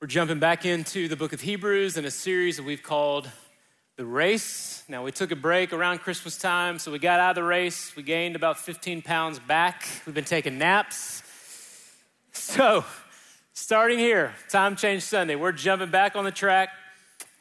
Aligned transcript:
We're 0.00 0.06
jumping 0.06 0.38
back 0.38 0.64
into 0.64 1.08
the 1.08 1.16
book 1.16 1.32
of 1.32 1.40
Hebrews 1.40 1.96
in 1.96 2.04
a 2.04 2.10
series 2.12 2.58
that 2.58 2.62
we've 2.62 2.84
called 2.84 3.28
The 3.96 4.04
Race. 4.04 4.84
Now, 4.88 5.02
we 5.02 5.10
took 5.10 5.32
a 5.32 5.36
break 5.36 5.72
around 5.72 5.98
Christmas 5.98 6.38
time, 6.38 6.78
so 6.78 6.92
we 6.92 7.00
got 7.00 7.18
out 7.18 7.30
of 7.30 7.34
the 7.34 7.42
race. 7.42 7.96
We 7.96 8.04
gained 8.04 8.36
about 8.36 8.60
15 8.60 9.02
pounds 9.02 9.40
back. 9.40 9.88
We've 10.06 10.14
been 10.14 10.22
taking 10.22 10.56
naps. 10.56 11.24
So, 12.30 12.84
starting 13.54 13.98
here, 13.98 14.36
Time 14.48 14.76
Change 14.76 15.02
Sunday, 15.02 15.34
we're 15.34 15.50
jumping 15.50 15.90
back 15.90 16.14
on 16.14 16.24
the 16.24 16.30
track 16.30 16.68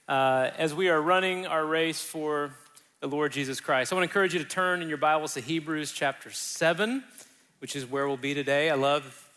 uh, 0.08 0.50
as 0.58 0.74
we 0.74 0.90
are 0.90 1.00
running 1.00 1.46
our 1.46 1.64
race 1.64 2.02
for 2.02 2.56
the 3.02 3.08
Lord 3.08 3.34
Jesus 3.34 3.60
Christ. 3.60 3.94
I 3.94 3.96
want 3.96 4.02
to 4.06 4.10
encourage 4.10 4.34
you 4.34 4.40
to 4.40 4.50
turn 4.50 4.82
in 4.82 4.90
your 4.90 4.98
Bibles 4.98 5.36
to 5.36 5.42
Hebrews 5.42 5.92
chapter 5.92 6.32
7, 6.32 7.04
which 7.60 7.76
is 7.76 7.86
where 7.86 8.08
we'll 8.08 8.18
be 8.18 8.34
today. 8.34 8.72
I 8.72 8.76
love 8.76 9.30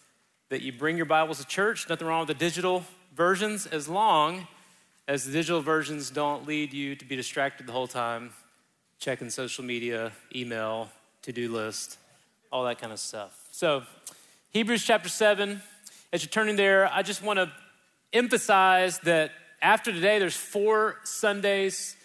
that 0.49 0.63
you 0.63 0.73
bring 0.73 0.97
your 0.97 1.05
Bibles 1.05 1.39
to 1.39 1.47
church. 1.47 1.87
Nothing 1.87 2.09
wrong 2.09 2.21
with 2.27 2.39
the 2.39 2.43
digital 2.43 2.83
versions 3.21 3.67
as 3.67 3.87
long 3.87 4.49
as 5.07 5.27
the 5.27 5.31
digital 5.31 5.61
versions 5.61 6.09
don't 6.09 6.47
lead 6.47 6.73
you 6.73 6.97
to 6.97 7.05
be 7.05 7.17
distracted 7.17 7.67
the 7.67 7.73
whole 7.73 7.87
time, 7.87 8.31
checking 8.99 9.29
social 9.29 9.63
media, 9.63 10.11
email, 10.35 10.89
to 11.21 11.31
do 11.31 11.53
list, 11.53 11.99
all 12.51 12.65
that 12.65 12.81
kind 12.81 12.95
of 12.95 12.99
stuff. 12.99 13.47
So, 13.51 13.83
Hebrews 14.55 14.85
chapter 14.85 15.11
7, 15.11 15.61
as 16.15 16.23
you're 16.23 16.31
turning 16.31 16.57
there, 16.57 16.91
I 16.91 17.03
just 17.03 17.23
want 17.23 17.39
to 17.39 17.53
emphasize 18.15 18.99
that 19.01 19.33
after 19.61 19.93
today, 19.93 20.19
there's 20.19 20.35
four 20.35 20.97
Sundays 21.05 21.97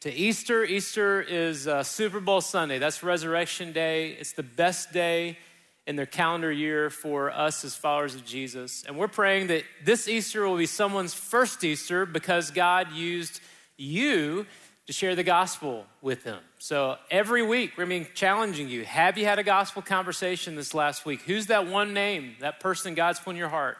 to 0.00 0.12
Easter. 0.12 0.64
Easter 0.64 1.22
is 1.22 1.68
uh, 1.68 1.84
Super 1.84 2.18
Bowl 2.18 2.40
Sunday, 2.40 2.80
that's 2.80 3.04
Resurrection 3.04 3.72
Day. 3.72 4.16
It's 4.18 4.32
the 4.32 4.42
best 4.42 4.92
day 4.92 5.38
in 5.86 5.96
their 5.96 6.06
calendar 6.06 6.50
year 6.50 6.88
for 6.88 7.30
us 7.30 7.64
as 7.64 7.74
followers 7.74 8.14
of 8.14 8.24
Jesus. 8.24 8.84
And 8.86 8.96
we're 8.96 9.08
praying 9.08 9.48
that 9.48 9.64
this 9.84 10.08
Easter 10.08 10.46
will 10.48 10.56
be 10.56 10.66
someone's 10.66 11.14
first 11.14 11.62
Easter 11.62 12.06
because 12.06 12.50
God 12.50 12.92
used 12.92 13.40
you 13.76 14.46
to 14.86 14.92
share 14.92 15.14
the 15.14 15.22
gospel 15.22 15.86
with 16.02 16.24
them. 16.24 16.40
So 16.58 16.96
every 17.10 17.42
week, 17.42 17.72
we're 17.76 17.86
being 17.86 18.06
challenging 18.14 18.68
you. 18.68 18.84
Have 18.84 19.16
you 19.16 19.24
had 19.24 19.38
a 19.38 19.42
gospel 19.42 19.82
conversation 19.82 20.56
this 20.56 20.74
last 20.74 21.06
week? 21.06 21.22
Who's 21.22 21.46
that 21.46 21.66
one 21.66 21.94
name, 21.94 22.36
that 22.40 22.60
person 22.60 22.94
God's 22.94 23.18
put 23.18 23.30
in 23.30 23.36
your 23.36 23.48
heart? 23.48 23.78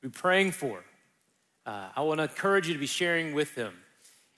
Be 0.00 0.08
praying 0.08 0.52
for. 0.52 0.82
Uh, 1.66 1.88
I 1.94 2.02
want 2.02 2.18
to 2.18 2.24
encourage 2.24 2.66
you 2.66 2.74
to 2.74 2.80
be 2.80 2.86
sharing 2.86 3.34
with 3.34 3.54
them. 3.54 3.74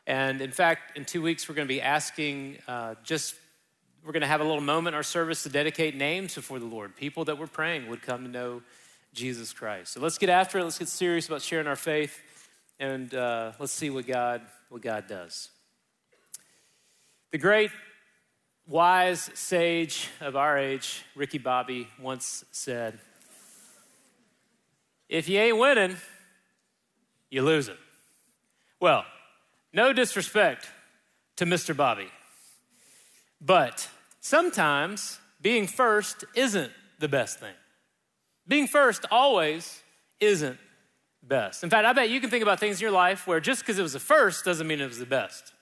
And 0.06 0.42
in 0.42 0.50
fact, 0.50 0.96
in 0.96 1.04
two 1.04 1.22
weeks, 1.22 1.48
we're 1.48 1.54
going 1.54 1.68
to 1.68 1.74
be 1.74 1.80
asking 1.80 2.58
uh, 2.68 2.94
just 3.04 3.34
we're 4.04 4.12
going 4.12 4.20
to 4.20 4.26
have 4.26 4.42
a 4.42 4.44
little 4.44 4.60
moment 4.60 4.92
in 4.92 4.96
our 4.96 5.02
service 5.02 5.44
to 5.44 5.48
dedicate 5.48 5.96
names 5.96 6.34
before 6.34 6.58
the 6.58 6.66
Lord. 6.66 6.94
People 6.94 7.24
that 7.24 7.38
we're 7.38 7.46
praying 7.46 7.88
would 7.88 8.02
come 8.02 8.22
to 8.24 8.30
know 8.30 8.62
Jesus 9.14 9.52
Christ. 9.52 9.94
So 9.94 10.00
let's 10.00 10.18
get 10.18 10.28
after 10.28 10.58
it. 10.58 10.64
Let's 10.64 10.78
get 10.78 10.88
serious 10.88 11.26
about 11.26 11.40
sharing 11.40 11.66
our 11.66 11.76
faith, 11.76 12.20
and 12.78 13.14
uh, 13.14 13.52
let's 13.58 13.72
see 13.72 13.88
what 13.88 14.06
God 14.06 14.42
what 14.68 14.82
God 14.82 15.06
does. 15.06 15.48
The 17.30 17.38
great 17.38 17.70
wise 18.66 19.30
sage 19.34 20.08
of 20.20 20.36
our 20.36 20.58
age, 20.58 21.02
Ricky 21.14 21.38
Bobby, 21.38 21.88
once 21.98 22.44
said, 22.50 22.98
"If 25.08 25.28
you 25.28 25.38
ain't 25.38 25.56
winning, 25.56 25.96
you 27.30 27.42
lose 27.42 27.68
it." 27.68 27.78
Well, 28.80 29.06
no 29.72 29.94
disrespect 29.94 30.68
to 31.36 31.46
Mr. 31.46 31.74
Bobby. 31.74 32.08
But 33.44 33.88
sometimes 34.20 35.18
being 35.40 35.66
first 35.66 36.24
isn't 36.34 36.72
the 36.98 37.08
best 37.08 37.40
thing. 37.40 37.54
Being 38.48 38.66
first 38.66 39.04
always 39.10 39.82
isn't 40.20 40.58
best. 41.22 41.62
In 41.62 41.70
fact, 41.70 41.86
I 41.86 41.92
bet 41.92 42.10
you 42.10 42.20
can 42.20 42.30
think 42.30 42.42
about 42.42 42.60
things 42.60 42.80
in 42.80 42.82
your 42.82 42.90
life 42.90 43.26
where 43.26 43.40
just 43.40 43.60
because 43.60 43.78
it 43.78 43.82
was 43.82 43.92
the 43.92 44.00
first 44.00 44.44
doesn't 44.44 44.66
mean 44.66 44.80
it 44.80 44.86
was 44.86 44.98
the 44.98 45.06
best. 45.06 45.52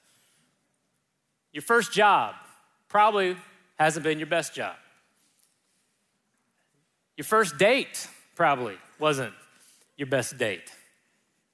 Your 1.52 1.62
first 1.62 1.92
job 1.92 2.34
probably 2.88 3.36
hasn't 3.78 4.04
been 4.04 4.18
your 4.18 4.26
best 4.26 4.54
job. 4.54 4.74
Your 7.16 7.24
first 7.24 7.58
date 7.58 8.08
probably 8.36 8.76
wasn't 8.98 9.34
your 9.96 10.06
best 10.06 10.38
date. 10.38 10.72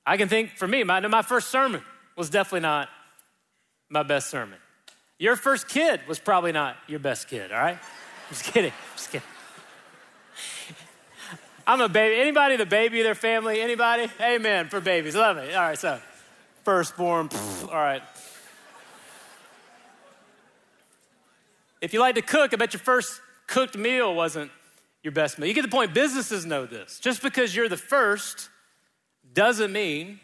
I 0.06 0.16
can 0.16 0.28
think 0.28 0.56
for 0.56 0.68
me, 0.68 0.84
my, 0.84 1.00
my 1.00 1.22
first 1.22 1.48
sermon 1.48 1.82
was 2.16 2.30
definitely 2.30 2.60
not 2.60 2.88
my 3.88 4.02
best 4.02 4.30
sermon. 4.30 4.58
Your 5.18 5.36
first 5.36 5.68
kid 5.68 6.00
was 6.06 6.18
probably 6.18 6.52
not 6.52 6.76
your 6.86 7.00
best 7.00 7.28
kid, 7.28 7.50
all 7.50 7.58
right? 7.58 7.78
Just 8.28 8.44
kidding, 8.44 8.72
just 8.94 9.10
kidding. 9.10 9.26
I'm 11.66 11.80
a 11.80 11.88
baby. 11.88 12.20
Anybody 12.20 12.56
the 12.56 12.64
baby 12.64 13.00
of 13.00 13.04
their 13.04 13.14
family? 13.14 13.60
Anybody? 13.60 14.08
Amen 14.20 14.68
for 14.68 14.80
babies. 14.80 15.14
Love 15.14 15.36
it. 15.38 15.54
All 15.54 15.62
right, 15.62 15.78
so 15.78 16.00
firstborn, 16.64 17.28
all 17.64 17.74
right. 17.74 18.02
If 21.80 21.92
you 21.92 22.00
like 22.00 22.14
to 22.14 22.22
cook, 22.22 22.54
I 22.54 22.56
bet 22.56 22.72
your 22.72 22.80
first 22.80 23.20
cooked 23.46 23.76
meal 23.76 24.14
wasn't 24.14 24.50
your 25.02 25.12
best 25.12 25.38
meal. 25.38 25.48
You 25.48 25.54
get 25.54 25.62
the 25.62 25.68
point. 25.68 25.94
Businesses 25.94 26.44
know 26.44 26.66
this. 26.66 26.98
Just 27.00 27.22
because 27.22 27.54
you're 27.54 27.68
the 27.68 27.76
first 27.76 28.50
doesn't 29.32 29.72
mean 29.72 30.20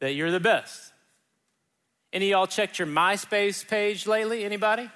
that 0.00 0.14
you're 0.14 0.30
the 0.30 0.40
best. 0.40 0.91
Any 2.12 2.30
y'all 2.30 2.46
checked 2.46 2.78
your 2.78 2.88
MySpace 2.88 3.66
page 3.66 4.06
lately? 4.06 4.44
Anybody? 4.44 4.90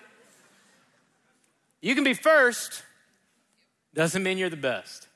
You 1.81 1.95
can 1.95 2.05
be 2.05 2.15
first, 2.15 2.83
doesn't 3.95 4.23
mean 4.23 4.39
you're 4.39 4.51
the 4.51 4.57
best. 4.57 5.09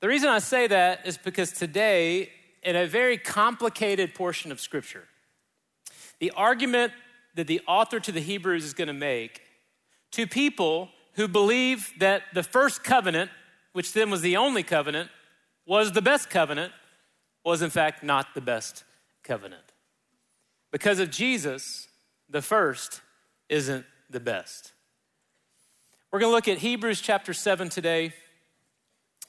The 0.00 0.08
reason 0.08 0.28
I 0.30 0.38
say 0.38 0.66
that 0.66 1.06
is 1.06 1.18
because 1.18 1.52
today, 1.52 2.30
in 2.62 2.76
a 2.76 2.86
very 2.86 3.18
complicated 3.18 4.14
portion 4.14 4.50
of 4.50 4.60
Scripture, 4.60 5.04
the 6.18 6.30
argument 6.30 6.92
that 7.34 7.46
the 7.46 7.60
author 7.66 8.00
to 8.00 8.12
the 8.12 8.20
Hebrews 8.20 8.64
is 8.64 8.72
going 8.72 8.88
to 8.88 8.94
make 8.94 9.42
to 10.12 10.26
people 10.26 10.88
who 11.14 11.28
believe 11.28 11.92
that 11.98 12.22
the 12.32 12.42
first 12.42 12.82
covenant, 12.82 13.30
which 13.72 13.92
then 13.92 14.10
was 14.10 14.22
the 14.22 14.36
only 14.36 14.62
covenant, 14.62 15.10
was 15.66 15.92
the 15.92 16.02
best 16.02 16.30
covenant, 16.30 16.72
was 17.44 17.60
in 17.60 17.70
fact 17.70 18.02
not 18.02 18.34
the 18.34 18.40
best 18.40 18.84
covenant. 19.22 19.69
Because 20.70 21.00
of 21.00 21.10
Jesus, 21.10 21.88
the 22.28 22.42
first 22.42 23.00
isn't 23.48 23.84
the 24.08 24.20
best. 24.20 24.72
We're 26.12 26.20
going 26.20 26.30
to 26.30 26.34
look 26.34 26.46
at 26.46 26.58
Hebrews 26.58 27.00
chapter 27.00 27.34
7 27.34 27.68
today, 27.68 28.12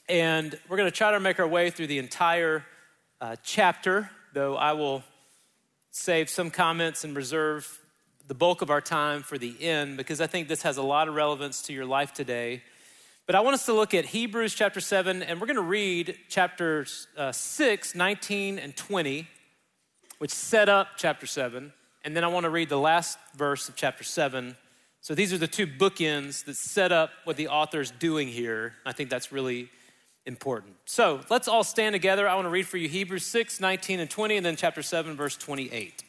and 0.08 0.58
we're 0.70 0.78
going 0.78 0.90
to 0.90 0.96
try 0.96 1.12
to 1.12 1.20
make 1.20 1.40
our 1.40 1.48
way 1.48 1.72
through 1.72 1.88
the 1.88 1.98
entire 1.98 2.64
uh, 3.20 3.38
chapter, 3.44 4.12
though 4.34 4.56
I 4.56 4.74
will 4.74 5.04
save 5.90 6.30
some 6.30 6.52
comments 6.52 7.04
and 7.04 7.16
reserve 7.16 7.80
the 8.28 8.36
bulk 8.36 8.62
of 8.62 8.70
our 8.70 8.82
time 8.82 9.24
for 9.24 9.40
the 9.40 9.56
end 9.64 9.98
because 9.98 10.22
I 10.22 10.28
think 10.28 10.48
this 10.48 10.62
has 10.62 10.78
a 10.78 10.84
lot 10.84 11.08
of 11.08 11.16
relevance 11.16 11.64
to 11.64 11.74
your 11.74 11.86
life 11.86 12.14
today. 12.14 12.62
But 13.26 13.36
I 13.36 13.40
want 13.40 13.56
us 13.56 13.66
to 13.66 13.74
look 13.74 13.96
at 13.96 14.06
Hebrews 14.06 14.54
chapter 14.54 14.80
7, 14.80 15.24
and 15.24 15.42
we're 15.42 15.48
going 15.48 15.56
to 15.56 15.64
read 15.64 16.18
chapters 16.30 17.08
uh, 17.18 17.32
6, 17.32 17.96
19, 17.96 18.60
and 18.60 18.76
20 18.76 19.28
which 20.22 20.30
set 20.30 20.70
up 20.70 20.90
chapter 20.98 21.26
7. 21.26 21.74
And 22.06 22.16
then 22.16 22.24
I 22.24 22.28
want 22.28 22.44
to 22.44 22.52
read 22.52 22.70
the 22.70 22.78
last 22.78 23.18
verse 23.36 23.68
of 23.70 23.76
chapter 23.76 24.04
7. 24.04 24.56
So 25.02 25.16
these 25.16 25.34
are 25.34 25.40
the 25.40 25.48
two 25.48 25.66
bookends 25.66 26.46
that 26.46 26.58
set 26.58 26.92
up 26.92 27.10
what 27.24 27.38
the 27.38 27.48
author 27.48 27.82
is 27.82 27.90
doing 27.90 28.28
here. 28.28 28.76
I 28.86 28.92
think 28.92 29.10
that's 29.10 29.32
really 29.32 29.72
important. 30.28 30.76
So 30.86 31.22
let's 31.32 31.48
all 31.48 31.64
stand 31.64 31.94
together. 31.94 32.30
I 32.30 32.36
want 32.36 32.46
to 32.46 32.52
read 32.52 32.68
for 32.68 32.78
you 32.78 32.88
Hebrews 32.88 33.26
6, 33.26 33.60
19, 33.60 34.00
and 34.00 34.08
20, 34.08 34.38
and 34.38 34.46
then 34.46 34.56
chapter 34.56 34.84
7, 34.84 35.16
verse 35.16 35.36
28. 35.38 36.04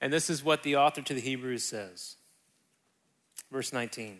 And 0.00 0.10
this 0.10 0.30
is 0.30 0.42
what 0.42 0.62
the 0.62 0.76
author 0.76 1.02
to 1.02 1.12
the 1.12 1.20
Hebrews 1.20 1.64
says. 1.64 2.16
Verse 3.52 3.74
19. 3.74 4.16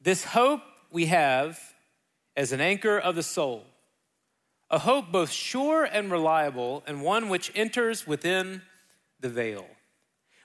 This 0.00 0.24
hope 0.24 0.62
we 0.90 1.04
have 1.04 1.73
as 2.36 2.52
an 2.52 2.60
anchor 2.60 2.98
of 2.98 3.14
the 3.14 3.22
soul, 3.22 3.64
a 4.70 4.78
hope 4.78 5.12
both 5.12 5.30
sure 5.30 5.84
and 5.84 6.10
reliable, 6.10 6.82
and 6.86 7.02
one 7.02 7.28
which 7.28 7.52
enters 7.54 8.06
within 8.06 8.62
the 9.20 9.28
veil, 9.28 9.66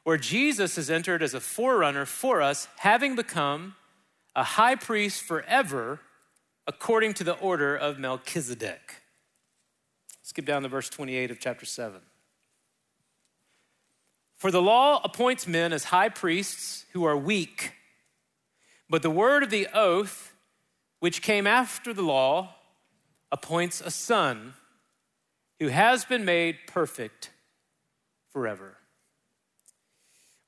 where 0.04 0.18
Jesus 0.18 0.76
has 0.76 0.90
entered 0.90 1.24
as 1.24 1.34
a 1.34 1.40
forerunner 1.40 2.06
for 2.06 2.42
us, 2.42 2.68
having 2.78 3.16
become 3.16 3.76
a 4.36 4.44
high 4.44 4.76
priest 4.76 5.24
forever 5.24 6.00
according 6.68 7.14
to 7.16 7.24
the 7.24 7.34
order 7.38 7.76
of 7.76 7.98
Melchizedek. 7.98 9.02
Skip 10.22 10.46
down 10.46 10.62
to 10.62 10.70
verse 10.70 10.90
28 10.90 11.32
of 11.32 11.40
chapter 11.40 11.66
7. 11.66 12.00
For 14.38 14.52
the 14.52 14.62
law 14.62 15.02
appoints 15.04 15.48
men 15.48 15.74
as 15.74 15.86
high 15.86 16.10
priests 16.10 16.86
who 16.94 17.04
are 17.04 17.18
weak, 17.18 17.74
but 18.90 19.02
the 19.02 19.10
word 19.10 19.44
of 19.44 19.50
the 19.50 19.68
oath, 19.74 20.29
which 21.00 21.22
came 21.22 21.48
after 21.48 21.94
the 21.94 22.02
law, 22.02 22.56
appoints 23.32 23.82
a 23.82 23.92
son 23.92 24.54
who 25.60 25.68
has 25.68 26.06
been 26.06 26.26
made 26.26 26.58
perfect 26.68 27.32
forever. 28.32 28.76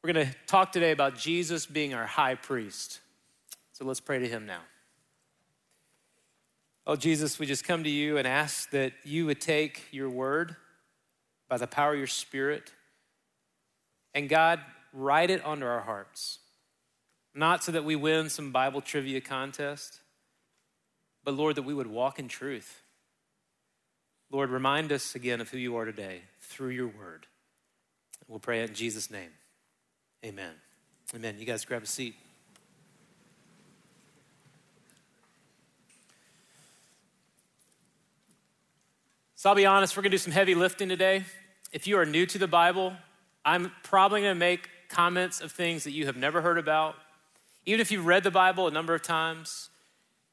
We're 0.04 0.14
going 0.14 0.28
to 0.28 0.36
talk 0.48 0.72
today 0.72 0.92
about 0.92 1.16
Jesus 1.16 1.66
being 1.66 1.94
our 1.94 2.08
high 2.08 2.36
priest. 2.36 3.02
So 3.74 3.86
let's 3.86 4.00
pray 4.00 4.20
to 4.20 4.28
him 4.28 4.46
now. 4.46 4.62
Oh, 6.88 6.96
Jesus, 6.96 7.38
we 7.38 7.46
just 7.46 7.64
come 7.64 7.84
to 7.84 7.90
you 7.90 8.18
and 8.18 8.28
ask 8.28 8.72
that 8.72 8.94
you 9.04 9.28
would 9.28 9.40
take 9.40 9.84
your 9.92 10.10
word 10.10 10.56
by 11.48 11.58
the 11.58 11.68
power 11.68 11.94
of 11.94 11.98
your 12.00 12.08
spirit 12.08 12.72
and 14.14 14.28
God, 14.28 14.60
write 14.94 15.30
it 15.30 15.44
onto 15.46 15.66
our 15.66 15.82
hearts. 15.82 16.40
Not 17.34 17.64
so 17.64 17.72
that 17.72 17.86
we 17.86 17.96
win 17.96 18.30
some 18.30 18.52
Bible 18.52 18.82
trivia 18.82 19.22
contest, 19.22 20.01
but 21.24 21.34
Lord, 21.34 21.56
that 21.56 21.64
we 21.64 21.74
would 21.74 21.88
walk 21.88 22.20
in 22.20 22.28
truth. 22.28 22.82
Lord, 24.32 24.50
remind 24.50 24.92
us 24.92 25.16
again 25.16 25.42
of 25.42 25.50
who 25.50 25.58
you 25.58 25.76
are 25.76 25.86
today 25.86 26.22
through 26.40 26.70
your 26.70 26.88
word. 26.88 27.28
We'll 28.28 28.40
pray 28.40 28.62
it 28.62 28.70
in 28.70 28.76
Jesus' 28.76 29.12
name. 29.12 29.32
Amen. 30.24 30.54
Amen. 31.14 31.36
You 31.38 31.46
guys 31.46 31.66
grab 31.66 31.84
a 31.84 31.88
seat. 31.88 32.16
So 39.36 39.50
I'll 39.50 39.56
be 39.56 39.66
honest, 39.66 39.98
we're 39.98 40.04
going 40.04 40.12
to 40.12 40.18
do 40.18 40.22
some 40.22 40.34
heavy 40.34 40.54
lifting 40.54 40.88
today. 40.88 41.26
If 41.74 41.88
you 41.88 41.98
are 41.98 42.06
new 42.06 42.28
to 42.28 42.38
the 42.38 42.48
Bible, 42.48 42.94
I'm 43.44 43.72
probably 43.82 44.22
going 44.22 44.36
to 44.36 44.40
make 44.40 44.70
comments 44.88 45.42
of 45.42 45.52
things 45.52 45.84
that 45.86 45.92
you 45.92 46.06
have 46.06 46.16
never 46.16 46.42
heard 46.42 46.60
about. 46.60 46.96
Even 47.66 47.82
if 47.82 47.92
you've 47.92 48.06
read 48.06 48.22
the 48.22 48.30
Bible 48.30 48.68
a 48.68 48.72
number 48.72 48.94
of 48.94 49.02
times, 49.02 49.71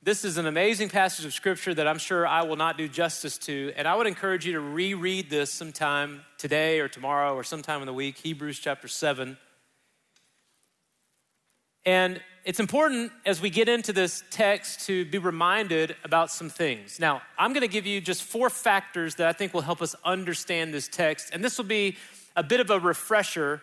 this 0.03 0.25
is 0.25 0.39
an 0.39 0.47
amazing 0.47 0.89
passage 0.89 1.25
of 1.25 1.33
scripture 1.33 1.75
that 1.75 1.89
I'm 1.89 1.99
sure 1.99 2.27
I 2.27 2.43
will 2.43 2.57
not 2.57 2.79
do 2.79 2.89
justice 2.89 3.37
to. 3.39 3.73
And 3.77 3.89
I 3.89 3.97
would 3.97 4.07
encourage 4.07 4.47
you 4.47 4.53
to 4.53 4.61
reread 4.61 5.29
this 5.29 5.53
sometime 5.53 6.23
today 6.39 6.79
or 6.79 6.89
tomorrow 6.89 7.35
or 7.35 7.43
sometime 7.43 7.81
in 7.81 7.87
the 7.87 7.93
week, 7.93 8.17
Hebrews 8.19 8.61
chapter 8.61 8.87
7. 8.87 9.37
And 11.85 12.21
it's 12.45 12.61
important 12.61 13.11
as 13.27 13.41
we 13.41 13.51
get 13.51 13.69
into 13.69 13.93
this 13.93 14.23
text 14.31 14.87
to 14.87 15.05
be 15.07 15.19
reminded 15.19 15.97
about 16.05 16.31
some 16.31 16.49
things. 16.49 17.01
Now, 17.01 17.21
I'm 17.37 17.53
going 17.53 17.63
to 17.63 17.69
give 17.69 17.85
you 17.85 18.01
just 18.01 18.23
four 18.23 18.51
factors 18.51 19.17
that 19.17 19.27
I 19.27 19.33
think 19.33 19.53
will 19.53 19.63
help 19.63 19.83
us 19.83 19.97
understand 20.05 20.73
this 20.73 20.87
text. 20.87 21.31
And 21.33 21.43
this 21.43 21.59
will 21.59 21.65
be 21.65 21.97
a 22.37 22.45
bit 22.45 22.61
of 22.61 22.71
a 22.71 22.79
refresher 22.79 23.63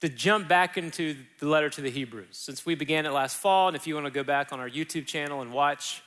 to 0.00 0.08
jump 0.08 0.48
back 0.48 0.76
into 0.76 1.16
the 1.40 1.46
letter 1.46 1.68
to 1.70 1.80
the 1.80 1.90
Hebrews. 1.90 2.36
Since 2.36 2.64
we 2.64 2.74
began 2.74 3.06
it 3.06 3.12
last 3.12 3.36
fall, 3.36 3.68
and 3.68 3.76
if 3.76 3.86
you 3.86 3.94
want 3.94 4.06
to 4.06 4.12
go 4.12 4.22
back 4.22 4.52
on 4.52 4.60
our 4.60 4.68
YouTube 4.68 5.06
channel 5.06 5.42
and 5.42 5.52
watch 5.52 6.02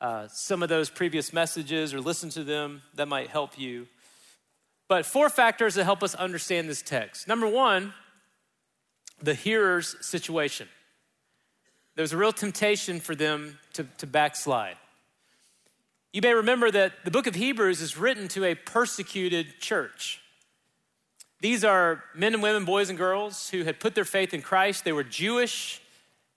uh, 0.00 0.28
some 0.28 0.62
of 0.62 0.68
those 0.68 0.90
previous 0.90 1.32
messages 1.32 1.94
or 1.94 2.00
listen 2.00 2.30
to 2.30 2.44
them, 2.44 2.82
that 2.94 3.06
might 3.06 3.28
help 3.28 3.58
you. 3.58 3.86
But 4.88 5.06
four 5.06 5.28
factors 5.28 5.74
that 5.74 5.84
help 5.84 6.02
us 6.02 6.14
understand 6.14 6.68
this 6.68 6.82
text. 6.82 7.28
Number 7.28 7.46
one, 7.46 7.94
the 9.22 9.34
hearer's 9.34 9.96
situation 10.00 10.68
there's 11.96 12.12
a 12.12 12.16
real 12.16 12.32
temptation 12.32 13.00
for 13.00 13.14
them 13.14 13.58
to, 13.74 13.84
to 13.98 14.06
backslide. 14.06 14.76
You 16.12 16.22
may 16.22 16.32
remember 16.32 16.70
that 16.70 16.92
the 17.04 17.10
book 17.10 17.26
of 17.26 17.34
Hebrews 17.34 17.80
is 17.80 17.96
written 17.96 18.26
to 18.28 18.44
a 18.44 18.54
persecuted 18.54 19.60
church. 19.60 20.19
These 21.40 21.64
are 21.64 22.04
men 22.14 22.34
and 22.34 22.42
women, 22.42 22.64
boys 22.64 22.90
and 22.90 22.98
girls, 22.98 23.48
who 23.50 23.64
had 23.64 23.80
put 23.80 23.94
their 23.94 24.04
faith 24.04 24.34
in 24.34 24.42
Christ. 24.42 24.84
They 24.84 24.92
were 24.92 25.04
Jewish. 25.04 25.80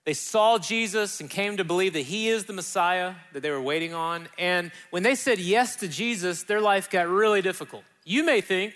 They 0.06 0.14
saw 0.14 0.58
Jesus 0.58 1.20
and 1.22 1.30
came 1.30 1.58
to 1.58 1.64
believe 1.64 1.94
that 1.94 2.02
he 2.02 2.30
is 2.30 2.46
the 2.46 2.54
Messiah 2.54 3.16
that 3.34 3.42
they 3.42 3.52
were 3.52 3.62
waiting 3.62 3.94
on. 3.94 4.28
And 4.38 4.72
when 4.92 5.04
they 5.04 5.16
said 5.16 5.40
yes 5.40 5.76
to 5.78 5.88
Jesus, 5.88 6.44
their 6.44 6.62
life 6.62 6.90
got 6.90 7.08
really 7.08 7.42
difficult. 7.42 7.84
You 8.06 8.24
may 8.26 8.42
think 8.42 8.74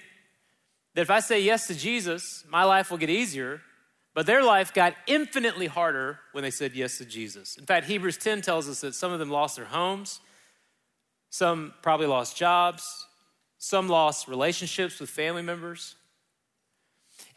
that 0.95 1.01
if 1.01 1.09
I 1.09 1.19
say 1.19 1.41
yes 1.41 1.68
to 1.68 1.75
Jesus, 1.75 2.44
my 2.50 2.63
life 2.63 2.91
will 2.91 2.97
get 2.97 3.09
easier. 3.09 3.62
But 4.18 4.25
their 4.25 4.41
life 4.41 4.73
got 4.73 4.95
infinitely 5.06 5.68
harder 5.68 6.19
when 6.31 6.44
they 6.44 6.50
said 6.50 6.73
yes 6.73 6.97
to 6.97 7.06
Jesus. 7.06 7.56
In 7.56 7.68
fact, 7.68 7.85
Hebrews 7.85 8.18
10 8.18 8.41
tells 8.41 8.68
us 8.68 8.81
that 8.81 8.95
some 8.95 9.12
of 9.12 9.19
them 9.19 9.30
lost 9.30 9.57
their 9.57 9.65
homes, 9.65 10.21
some 11.30 11.73
probably 11.83 12.07
lost 12.07 12.35
jobs, 12.35 12.83
some 13.59 13.88
lost 13.88 14.27
relationships 14.27 15.00
with 15.00 15.12
family 15.12 15.44
members. 15.44 15.94